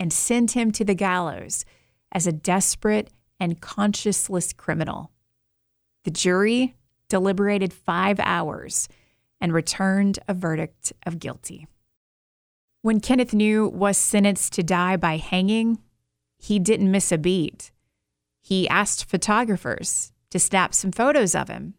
and 0.00 0.12
send 0.12 0.50
him 0.50 0.72
to 0.72 0.84
the 0.84 0.94
gallows 0.94 1.64
as 2.10 2.26
a 2.26 2.32
desperate 2.32 3.10
and 3.38 3.62
conscienceless 3.62 4.54
criminal. 4.54 5.12
The 6.02 6.10
jury 6.10 6.74
deliberated 7.08 7.72
five 7.72 8.18
hours 8.18 8.88
and 9.40 9.52
returned 9.52 10.18
a 10.26 10.34
verdict 10.34 10.92
of 11.06 11.20
guilty. 11.20 11.68
When 12.82 12.98
Kenneth 12.98 13.32
New 13.32 13.68
was 13.68 13.96
sentenced 13.96 14.52
to 14.54 14.64
die 14.64 14.96
by 14.96 15.18
hanging, 15.18 15.78
he 16.36 16.58
didn't 16.58 16.90
miss 16.90 17.12
a 17.12 17.16
beat. 17.16 17.70
He 18.42 18.68
asked 18.68 19.08
photographers 19.08 20.10
to 20.30 20.40
snap 20.40 20.74
some 20.74 20.90
photos 20.90 21.36
of 21.36 21.48
him 21.48 21.74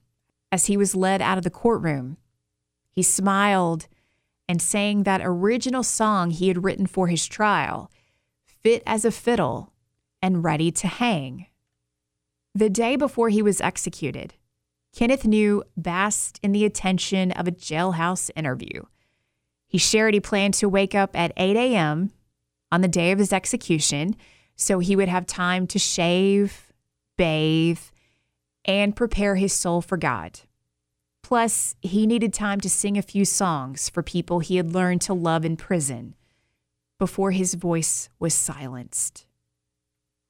as 0.52 0.68
he 0.68 0.78
was 0.78 0.96
led 0.96 1.22
out 1.22 1.38
of 1.38 1.44
the 1.44 1.50
courtroom. 1.50 2.18
He 2.92 3.04
smiled 3.04 3.88
and 4.48 4.62
sang 4.62 5.04
that 5.04 5.22
original 5.24 5.84
song 5.84 6.32
he 6.32 6.48
had 6.48 6.64
written 6.64 6.88
for 6.88 7.08
his 7.08 7.26
trial 7.26 7.92
fit 8.46 8.82
as 8.86 9.06
a 9.06 9.12
fiddle 9.12 9.74
and 10.22 10.44
ready 10.44 10.72
to 10.72 10.88
hang. 10.88 11.48
The 12.56 12.70
day 12.70 12.96
before 12.96 13.30
he 13.30 13.42
was 13.42 13.62
executed, 13.62 14.34
Kenneth 14.96 15.26
New 15.26 15.64
basked 15.76 16.40
in 16.42 16.54
the 16.54 16.66
attention 16.66 17.32
of 17.34 17.48
a 17.48 17.52
jailhouse 17.52 18.32
interview. 18.36 18.84
He 19.68 19.78
shared 19.78 20.14
he 20.14 20.20
planned 20.20 20.56
to 20.56 20.70
wake 20.70 20.96
up 20.96 21.16
at 21.16 21.34
8 21.38 21.56
a.m. 21.56 22.12
on 22.72 22.82
the 22.82 22.88
day 22.88 23.12
of 23.12 23.20
his 23.20 23.32
execution 23.32 24.16
so 24.56 24.80
he 24.80 24.96
would 24.96 25.08
have 25.08 25.28
time 25.28 25.68
to 25.68 25.78
shave, 25.78 26.74
bathe, 27.16 27.80
and 28.68 28.96
prepare 28.96 29.36
his 29.36 29.54
soul 29.54 29.82
for 29.82 29.98
God. 29.98 30.42
Plus, 31.24 31.76
he 31.82 32.06
needed 32.06 32.34
time 32.34 32.60
to 32.62 32.70
sing 32.70 32.98
a 32.98 33.02
few 33.02 33.26
songs 33.26 33.90
for 33.90 34.04
people 34.04 34.40
he 34.40 34.58
had 34.58 34.74
learned 34.74 35.02
to 35.02 35.14
love 35.14 35.44
in 35.46 35.58
prison 35.58 36.16
before 37.00 37.32
his 37.32 37.54
voice 37.54 38.10
was 38.20 38.34
silenced. 38.34 39.26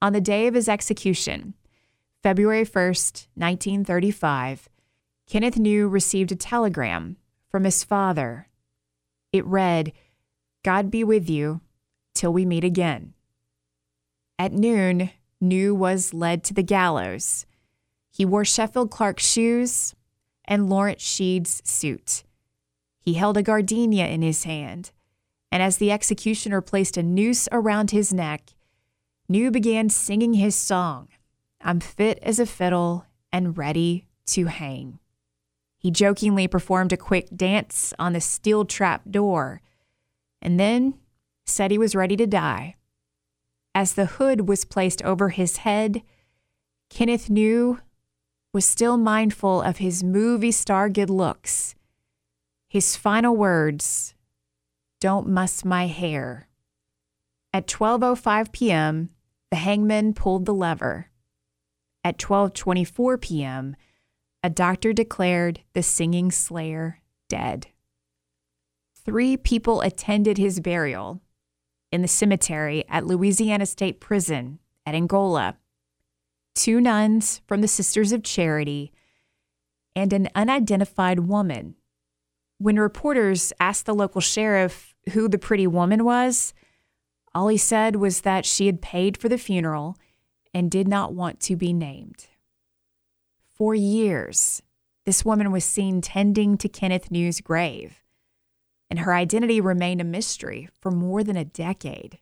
On 0.00 0.12
the 0.12 0.20
day 0.20 0.46
of 0.46 0.54
his 0.54 0.68
execution, 0.68 1.54
February 2.22 2.64
1st, 2.64 3.26
1935, 3.34 4.68
Kenneth 5.26 5.58
New 5.58 5.88
received 5.88 6.32
a 6.32 6.36
telegram 6.36 7.16
from 7.50 7.64
his 7.64 7.84
father. 7.84 8.48
It 9.32 9.44
read, 9.44 9.92
God 10.64 10.90
be 10.90 11.04
with 11.04 11.28
you 11.30 11.60
till 12.14 12.32
we 12.32 12.44
meet 12.44 12.64
again. 12.64 13.14
At 14.38 14.52
noon, 14.52 15.10
New 15.40 15.74
was 15.74 16.12
led 16.12 16.44
to 16.44 16.54
the 16.54 16.62
gallows. 16.62 17.46
He 18.18 18.24
wore 18.24 18.44
Sheffield 18.44 18.90
Clark's 18.90 19.24
shoes 19.24 19.94
and 20.44 20.68
Lawrence 20.68 21.02
Sheed's 21.02 21.62
suit. 21.64 22.24
He 23.00 23.14
held 23.14 23.36
a 23.36 23.44
gardenia 23.44 24.08
in 24.08 24.22
his 24.22 24.42
hand 24.42 24.90
and 25.52 25.62
as 25.62 25.76
the 25.76 25.92
executioner 25.92 26.60
placed 26.60 26.96
a 26.96 27.02
noose 27.02 27.48
around 27.52 27.92
his 27.92 28.12
neck, 28.12 28.54
New 29.28 29.52
began 29.52 29.88
singing 29.88 30.34
his 30.34 30.56
song, 30.56 31.08
I'm 31.60 31.78
fit 31.78 32.18
as 32.22 32.40
a 32.40 32.46
fiddle 32.46 33.06
and 33.32 33.56
ready 33.56 34.08
to 34.26 34.46
hang. 34.46 34.98
He 35.78 35.92
jokingly 35.92 36.48
performed 36.48 36.92
a 36.92 36.96
quick 36.96 37.28
dance 37.34 37.94
on 38.00 38.14
the 38.14 38.20
steel 38.20 38.64
trap 38.64 39.02
door 39.08 39.60
and 40.42 40.58
then 40.58 40.94
said 41.46 41.70
he 41.70 41.78
was 41.78 41.94
ready 41.94 42.16
to 42.16 42.26
die. 42.26 42.74
As 43.76 43.94
the 43.94 44.06
hood 44.06 44.48
was 44.48 44.64
placed 44.64 45.02
over 45.02 45.28
his 45.28 45.58
head, 45.58 46.02
Kenneth 46.90 47.30
New 47.30 47.78
was 48.52 48.64
still 48.64 48.96
mindful 48.96 49.62
of 49.62 49.78
his 49.78 50.02
movie 50.02 50.52
star 50.52 50.88
good 50.88 51.10
looks. 51.10 51.74
His 52.68 52.96
final 52.96 53.36
words 53.36 54.14
don't 55.00 55.28
Muss 55.28 55.64
My 55.64 55.86
Hair. 55.86 56.48
At 57.52 57.66
12:05 57.66 58.52
p.m., 58.52 59.10
the 59.50 59.56
hangman 59.56 60.12
pulled 60.12 60.44
the 60.44 60.54
lever. 60.54 61.08
At 62.04 62.18
12:24 62.18 63.20
p.m., 63.20 63.76
a 64.42 64.50
doctor 64.50 64.92
declared 64.92 65.60
the 65.72 65.82
singing 65.82 66.30
slayer 66.30 67.00
dead. 67.28 67.68
Three 69.04 69.36
people 69.36 69.80
attended 69.80 70.38
his 70.38 70.60
burial 70.60 71.20
in 71.90 72.02
the 72.02 72.08
cemetery 72.08 72.84
at 72.88 73.06
Louisiana 73.06 73.66
State 73.66 74.00
Prison 74.00 74.58
at 74.84 74.94
Angola. 74.94 75.56
Two 76.58 76.80
nuns 76.80 77.40
from 77.46 77.60
the 77.60 77.68
Sisters 77.68 78.10
of 78.10 78.24
Charity 78.24 78.90
and 79.94 80.12
an 80.12 80.28
unidentified 80.34 81.20
woman 81.20 81.76
when 82.58 82.80
reporters 82.80 83.52
asked 83.60 83.86
the 83.86 83.94
local 83.94 84.20
sheriff 84.20 84.92
who 85.12 85.28
the 85.28 85.38
pretty 85.38 85.68
woman 85.68 86.04
was, 86.04 86.52
all 87.32 87.46
he 87.46 87.56
said 87.56 87.94
was 87.94 88.22
that 88.22 88.44
she 88.44 88.66
had 88.66 88.82
paid 88.82 89.16
for 89.16 89.28
the 89.28 89.38
funeral 89.38 89.96
and 90.52 90.68
did 90.68 90.88
not 90.88 91.14
want 91.14 91.38
to 91.38 91.54
be 91.54 91.72
named. 91.72 92.26
For 93.54 93.76
years, 93.76 94.60
this 95.06 95.24
woman 95.24 95.52
was 95.52 95.64
seen 95.64 96.00
tending 96.00 96.58
to 96.58 96.68
Kenneth 96.68 97.08
New's 97.08 97.40
grave, 97.40 98.02
and 98.90 98.98
her 98.98 99.14
identity 99.14 99.60
remained 99.60 100.00
a 100.00 100.04
mystery 100.04 100.68
for 100.80 100.90
more 100.90 101.22
than 101.22 101.36
a 101.36 101.44
decade. 101.44 102.18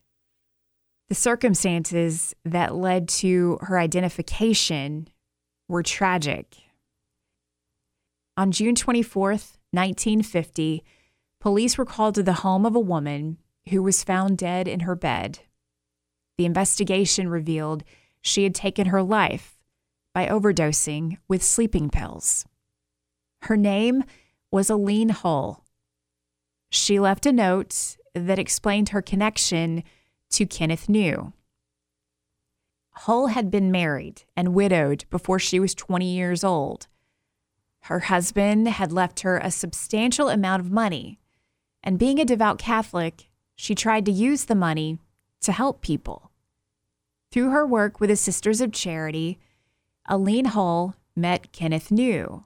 The 1.08 1.14
circumstances 1.14 2.34
that 2.44 2.74
led 2.74 3.08
to 3.08 3.58
her 3.62 3.78
identification 3.78 5.08
were 5.68 5.82
tragic. 5.82 6.56
On 8.36 8.50
June 8.50 8.74
24th, 8.74 9.56
1950, 9.70 10.82
police 11.40 11.78
were 11.78 11.84
called 11.84 12.16
to 12.16 12.22
the 12.22 12.34
home 12.34 12.66
of 12.66 12.74
a 12.74 12.80
woman 12.80 13.38
who 13.70 13.82
was 13.82 14.04
found 14.04 14.38
dead 14.38 14.66
in 14.66 14.80
her 14.80 14.94
bed. 14.96 15.40
The 16.38 16.44
investigation 16.44 17.28
revealed 17.28 17.84
she 18.20 18.42
had 18.42 18.54
taken 18.54 18.88
her 18.88 19.02
life 19.02 19.58
by 20.12 20.26
overdosing 20.26 21.18
with 21.28 21.42
sleeping 21.42 21.88
pills. 21.88 22.44
Her 23.42 23.56
name 23.56 24.02
was 24.50 24.70
Aline 24.70 25.10
Hull. 25.10 25.64
She 26.70 26.98
left 26.98 27.26
a 27.26 27.32
note 27.32 27.96
that 28.14 28.38
explained 28.38 28.88
her 28.88 29.02
connection 29.02 29.84
to 30.30 30.46
Kenneth 30.46 30.88
New. 30.88 31.32
Hull 32.90 33.28
had 33.28 33.50
been 33.50 33.70
married 33.70 34.22
and 34.36 34.54
widowed 34.54 35.04
before 35.10 35.38
she 35.38 35.60
was 35.60 35.74
20 35.74 36.06
years 36.06 36.42
old. 36.42 36.86
Her 37.82 38.00
husband 38.00 38.66
had 38.68 38.90
left 38.90 39.20
her 39.20 39.38
a 39.38 39.50
substantial 39.50 40.28
amount 40.28 40.60
of 40.60 40.72
money, 40.72 41.20
and 41.82 41.98
being 41.98 42.18
a 42.18 42.24
devout 42.24 42.58
Catholic, 42.58 43.28
she 43.54 43.74
tried 43.74 44.04
to 44.06 44.12
use 44.12 44.46
the 44.46 44.54
money 44.54 44.98
to 45.42 45.52
help 45.52 45.82
people. 45.82 46.30
Through 47.30 47.50
her 47.50 47.66
work 47.66 48.00
with 48.00 48.10
the 48.10 48.16
Sisters 48.16 48.60
of 48.60 48.72
Charity, 48.72 49.38
Aline 50.08 50.46
Hull 50.46 50.96
met 51.14 51.52
Kenneth 51.52 51.90
New. 51.90 52.44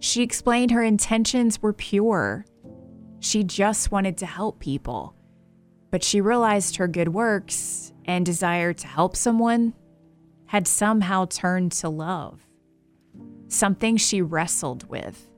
She 0.00 0.22
explained 0.22 0.70
her 0.70 0.82
intentions 0.82 1.60
were 1.62 1.72
pure. 1.72 2.44
She 3.20 3.44
just 3.44 3.90
wanted 3.90 4.16
to 4.18 4.26
help 4.26 4.60
people. 4.60 5.14
But 5.90 6.04
she 6.04 6.20
realized 6.20 6.76
her 6.76 6.88
good 6.88 7.08
works 7.08 7.92
and 8.04 8.24
desire 8.24 8.72
to 8.72 8.86
help 8.86 9.16
someone 9.16 9.74
had 10.46 10.66
somehow 10.66 11.26
turned 11.26 11.72
to 11.72 11.88
love, 11.88 12.46
something 13.48 13.96
she 13.96 14.22
wrestled 14.22 14.88
with. 14.88 15.28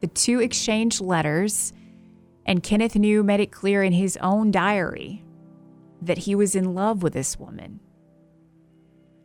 The 0.00 0.06
two 0.06 0.40
exchanged 0.40 1.00
letters, 1.00 1.72
and 2.46 2.62
Kenneth 2.62 2.94
New 2.94 3.22
made 3.22 3.40
it 3.40 3.50
clear 3.50 3.82
in 3.82 3.92
his 3.92 4.16
own 4.18 4.50
diary 4.50 5.24
that 6.00 6.18
he 6.18 6.34
was 6.34 6.54
in 6.54 6.74
love 6.74 7.02
with 7.02 7.12
this 7.12 7.38
woman. 7.38 7.80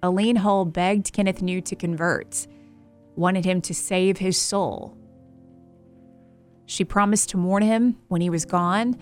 Aline 0.02 0.38
Hull 0.38 0.66
begged 0.66 1.14
Kenneth 1.14 1.42
New 1.42 1.62
to 1.62 1.76
convert, 1.76 2.48
wanted 3.16 3.46
him 3.46 3.62
to 3.62 3.74
save 3.74 4.18
his 4.18 4.38
soul. 4.38 4.98
She 6.66 6.84
promised 6.84 7.30
to 7.30 7.38
mourn 7.38 7.64
him 7.64 7.98
when 8.08 8.22
he 8.22 8.30
was 8.30 8.46
gone, 8.46 8.98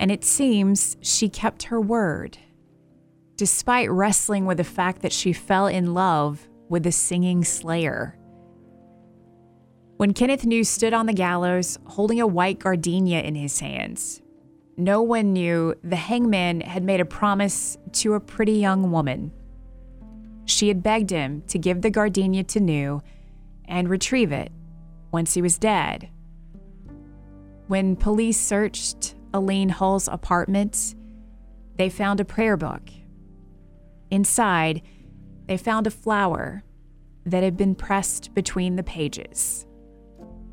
and 0.00 0.10
it 0.10 0.24
seems 0.24 0.96
she 1.00 1.28
kept 1.28 1.64
her 1.64 1.80
word, 1.80 2.38
despite 3.36 3.90
wrestling 3.90 4.46
with 4.46 4.58
the 4.58 4.64
fact 4.64 5.02
that 5.02 5.12
she 5.12 5.32
fell 5.32 5.66
in 5.66 5.94
love 5.94 6.48
with 6.68 6.82
the 6.82 6.92
singing 6.92 7.44
slayer. 7.44 8.18
When 9.96 10.12
Kenneth 10.12 10.44
New 10.44 10.64
stood 10.64 10.92
on 10.92 11.06
the 11.06 11.12
gallows 11.12 11.78
holding 11.86 12.20
a 12.20 12.26
white 12.26 12.58
gardenia 12.58 13.20
in 13.22 13.34
his 13.34 13.60
hands, 13.60 14.20
no 14.76 15.02
one 15.02 15.32
knew 15.32 15.74
the 15.84 15.96
hangman 15.96 16.60
had 16.60 16.82
made 16.82 17.00
a 17.00 17.04
promise 17.04 17.78
to 17.92 18.14
a 18.14 18.20
pretty 18.20 18.54
young 18.54 18.90
woman 18.90 19.32
she 20.44 20.68
had 20.68 20.82
begged 20.82 21.10
him 21.10 21.42
to 21.48 21.58
give 21.58 21.82
the 21.82 21.90
gardenia 21.90 22.44
to 22.44 22.60
New 22.60 23.02
and 23.66 23.88
retrieve 23.88 24.32
it 24.32 24.52
once 25.10 25.34
he 25.34 25.42
was 25.42 25.58
dead. 25.58 26.10
When 27.66 27.96
police 27.96 28.38
searched 28.38 29.14
Aline 29.34 29.68
Hull's 29.68 30.08
apartment, 30.08 30.94
they 31.76 31.90
found 31.90 32.20
a 32.20 32.24
prayer 32.24 32.56
book. 32.56 32.88
Inside, 34.10 34.80
they 35.46 35.56
found 35.56 35.88
a 35.88 35.90
flower 35.90 36.62
that 37.26 37.42
had 37.42 37.56
been 37.56 37.74
pressed 37.74 38.32
between 38.32 38.76
the 38.76 38.84
pages 38.84 39.66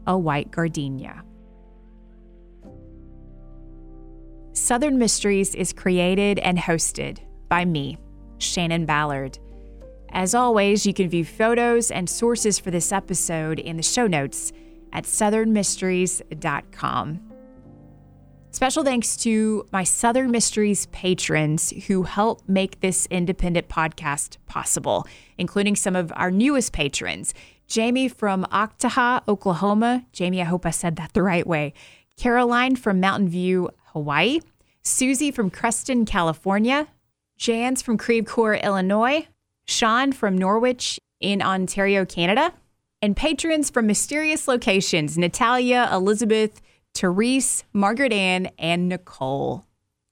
a 0.08 0.18
white 0.18 0.50
gardenia. 0.50 1.24
Southern 4.54 4.98
Mysteries 4.98 5.54
is 5.54 5.74
created 5.74 6.40
and 6.40 6.58
hosted 6.58 7.20
by 7.48 7.66
me, 7.66 8.00
Shannon 8.40 8.88
Ballard. 8.88 9.38
As 10.10 10.34
always, 10.34 10.88
you 10.88 10.94
can 10.94 11.08
view 11.08 11.24
photos 11.24 11.92
and 11.92 12.10
sources 12.10 12.58
for 12.58 12.72
this 12.72 12.92
episode 12.92 13.60
in 13.60 13.78
the 13.78 13.84
show 13.84 14.08
notes 14.08 14.52
at 14.92 15.04
southernmysteries.com. 15.04 17.31
Special 18.54 18.84
thanks 18.84 19.16
to 19.18 19.66
my 19.72 19.86
Southern 19.86 20.30
Mysteries 20.30 20.86
patrons 20.88 21.72
who 21.88 22.04
help 22.04 22.42
make 22.50 22.82
this 22.82 23.08
independent 23.10 23.70
podcast 23.70 24.36
possible, 24.46 25.08
including 25.38 25.78
some 25.78 25.96
of 25.96 26.12
our 26.18 26.30
newest 26.30 26.74
patrons 26.74 27.34
Jamie 27.68 28.10
from 28.10 28.44
Oktaha, 28.52 29.26
Oklahoma. 29.30 30.06
Jamie, 30.12 30.42
I 30.42 30.46
hope 30.46 30.66
I 30.66 30.72
said 30.72 30.98
that 30.98 31.14
the 31.14 31.24
right 31.24 31.48
way. 31.48 31.74
Caroline 32.18 32.76
from 32.76 33.00
Mountain 33.00 33.30
View, 33.30 33.70
Hawaii. 33.94 34.42
Susie 34.84 35.32
from 35.32 35.50
Creston, 35.50 36.04
California. 36.06 36.90
Jans 37.38 37.82
from 37.82 37.98
Creve 37.98 38.26
Coeur, 38.26 38.56
Illinois. 38.56 39.26
Sean 39.66 40.12
from 40.12 40.38
Norwich 40.38 41.00
in 41.22 41.42
Ontario, 41.42 42.04
Canada, 42.04 42.54
and 43.02 43.16
patrons 43.16 43.70
from 43.70 43.88
mysterious 43.88 44.50
locations 44.50 45.18
Natalia, 45.18 45.90
Elizabeth, 45.94 46.62
Therese, 46.94 47.64
Margaret 47.74 48.14
Ann, 48.14 48.50
and 48.58 48.90
Nicole. 48.90 49.66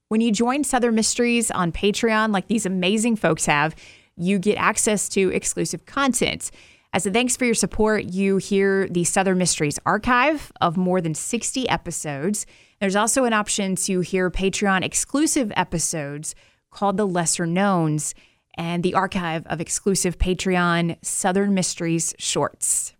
When 0.09 0.21
you 0.21 0.31
join 0.31 0.63
Southern 0.63 0.95
Mysteries 0.95 1.51
on 1.51 1.71
Patreon, 1.71 2.33
like 2.33 2.47
these 2.47 2.65
amazing 2.65 3.15
folks 3.15 3.45
have, 3.45 3.75
you 4.15 4.39
get 4.39 4.57
access 4.57 5.07
to 5.09 5.29
exclusive 5.29 5.85
content. 5.85 6.51
As 6.91 7.05
a 7.05 7.11
thanks 7.11 7.37
for 7.37 7.45
your 7.45 7.53
support, 7.53 8.05
you 8.05 8.37
hear 8.37 8.87
the 8.89 9.03
Southern 9.03 9.37
Mysteries 9.37 9.77
archive 9.85 10.51
of 10.59 10.75
more 10.75 10.99
than 11.01 11.13
60 11.13 11.69
episodes. 11.69 12.47
There's 12.79 12.95
also 12.95 13.25
an 13.25 13.33
option 13.33 13.75
to 13.75 13.99
hear 13.99 14.31
Patreon 14.31 14.83
exclusive 14.83 15.51
episodes 15.55 16.33
called 16.71 16.97
The 16.97 17.05
Lesser 17.05 17.45
Knowns 17.45 18.15
and 18.55 18.81
the 18.83 18.95
archive 18.95 19.45
of 19.45 19.61
exclusive 19.61 20.17
Patreon 20.17 20.97
Southern 21.03 21.53
Mysteries 21.53 22.15
shorts. 22.17 22.95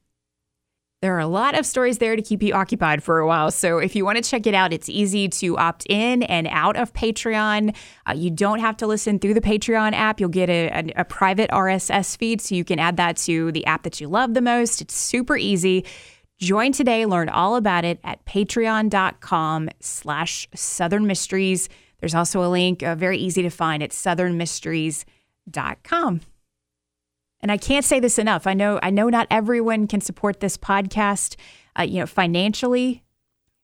There 1.02 1.16
are 1.16 1.20
a 1.20 1.28
lot 1.28 1.58
of 1.58 1.66
stories 1.66 2.00
there 2.00 2.18
to 2.18 2.22
keep 2.22 2.44
you 2.44 2.54
occupied 2.54 3.02
for 3.02 3.20
a 3.20 3.28
while. 3.28 3.52
So 3.52 3.78
if 3.78 3.96
you 3.96 4.04
want 4.04 4.22
to 4.22 4.30
check 4.30 4.46
it 4.46 4.54
out, 4.54 4.74
it's 4.74 4.90
easy 4.90 5.30
to 5.30 5.58
opt 5.58 5.86
in 5.90 6.24
and 6.24 6.46
out 6.48 6.76
of 6.76 6.92
Patreon. 6.92 7.74
Uh, 8.06 8.14
you 8.14 8.30
don't 8.30 8.60
have 8.60 8.76
to 8.78 8.88
listen 8.88 9.18
through 9.18 9.34
the 9.34 9.42
Patreon 9.42 9.94
app. 9.94 10.20
You'll 10.20 10.28
get 10.28 10.50
a, 10.50 10.68
a, 10.68 11.02
a 11.02 11.06
private 11.06 11.50
RSS 11.52 12.18
feed 12.18 12.42
so 12.42 12.54
you 12.54 12.66
can 12.66 12.80
add 12.80 12.98
that 12.98 13.16
to 13.18 13.52
the 13.54 13.66
app 13.66 13.84
that 13.84 14.02
you 14.02 14.10
love 14.10 14.34
the 14.34 14.42
most. 14.42 14.82
It's 14.82 14.96
super 14.96 15.38
easy. 15.38 15.86
Join 16.38 16.74
today, 16.74 17.06
learn 17.06 17.30
all 17.30 17.56
about 17.56 17.86
it 17.86 18.00
at 18.04 18.26
patreon.com 18.26 19.70
slash 19.80 20.48
Southern 20.54 21.08
Mysteries. 21.08 21.70
There's 22.00 22.16
also 22.16 22.44
a 22.44 22.48
link, 22.48 22.84
uh, 22.84 22.96
very 22.96 23.18
easy 23.18 23.42
to 23.42 23.50
find 23.50 23.84
at 23.84 23.94
Southern 23.94 24.38
Mysteries 24.38 25.06
com. 25.84 26.22
And 27.42 27.52
I 27.52 27.58
can't 27.58 27.86
say 27.86 28.00
this 28.00 28.20
enough. 28.20 28.48
I 28.48 28.54
know 28.54 28.80
I 28.84 28.90
know 28.90 29.10
not 29.10 29.28
everyone 29.32 29.88
can 29.88 30.02
support 30.02 30.40
this 30.40 30.58
podcast, 30.58 31.36
uh, 31.78 31.84
you 31.84 32.00
know, 32.00 32.06
financially. 32.06 33.04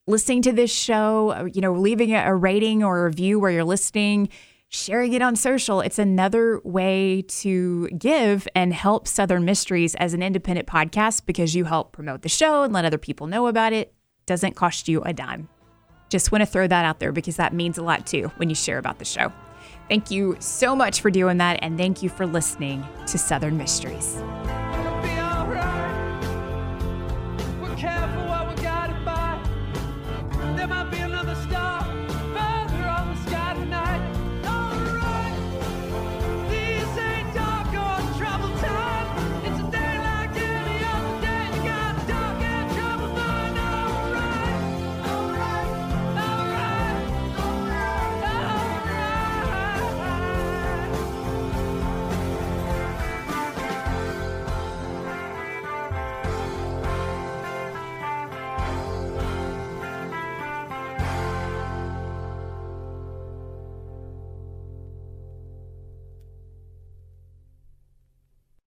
Listening 0.07 0.43
to 0.43 0.51
this 0.51 0.71
show, 0.71 1.31
uh, 1.31 1.45
you 1.45 1.61
know, 1.61 1.73
leaving 1.73 2.13
a, 2.13 2.23
a 2.25 2.35
rating 2.35 2.83
or 2.83 2.99
a 2.99 3.05
review 3.05 3.39
where 3.39 3.49
you're 3.49 3.63
listening, 3.63 4.29
sharing 4.69 5.13
it 5.13 5.21
on 5.21 5.35
social. 5.35 5.81
It's 5.81 5.97
another 5.97 6.61
way 6.63 7.23
to 7.23 7.88
give 7.89 8.47
and 8.55 8.71
help 8.73 9.07
Southern 9.07 9.45
Mysteries 9.45 9.95
as 9.95 10.13
an 10.13 10.21
independent 10.21 10.67
podcast 10.67 11.25
because 11.25 11.55
you 11.55 11.65
help 11.65 11.91
promote 11.91 12.21
the 12.21 12.29
show 12.29 12.63
and 12.63 12.71
let 12.71 12.85
other 12.85 12.99
people 12.99 13.25
know 13.25 13.47
about 13.47 13.73
it. 13.73 13.93
Doesn't 14.27 14.55
cost 14.55 14.88
you 14.88 15.01
a 15.01 15.11
dime. 15.11 15.49
Just 16.09 16.31
want 16.31 16.43
to 16.43 16.45
throw 16.45 16.67
that 16.67 16.85
out 16.85 16.99
there 16.99 17.11
because 17.11 17.38
that 17.38 17.53
means 17.53 17.77
a 17.77 17.83
lot 17.83 18.05
too 18.05 18.31
when 18.38 18.49
you 18.49 18.55
share 18.55 18.77
about 18.77 18.99
the 18.99 19.05
show. 19.05 19.33
Thank 19.88 20.10
you 20.10 20.36
so 20.39 20.76
much 20.76 21.02
for 21.02 21.12
doing 21.12 21.38
that, 21.38 21.60
and 21.62 21.78
thank 21.78 22.02
you 22.02 22.10
for 22.10 22.26
listening 22.26 22.86
to 23.08 23.17
Southern 23.17 23.58
Mysteries. 23.58 24.15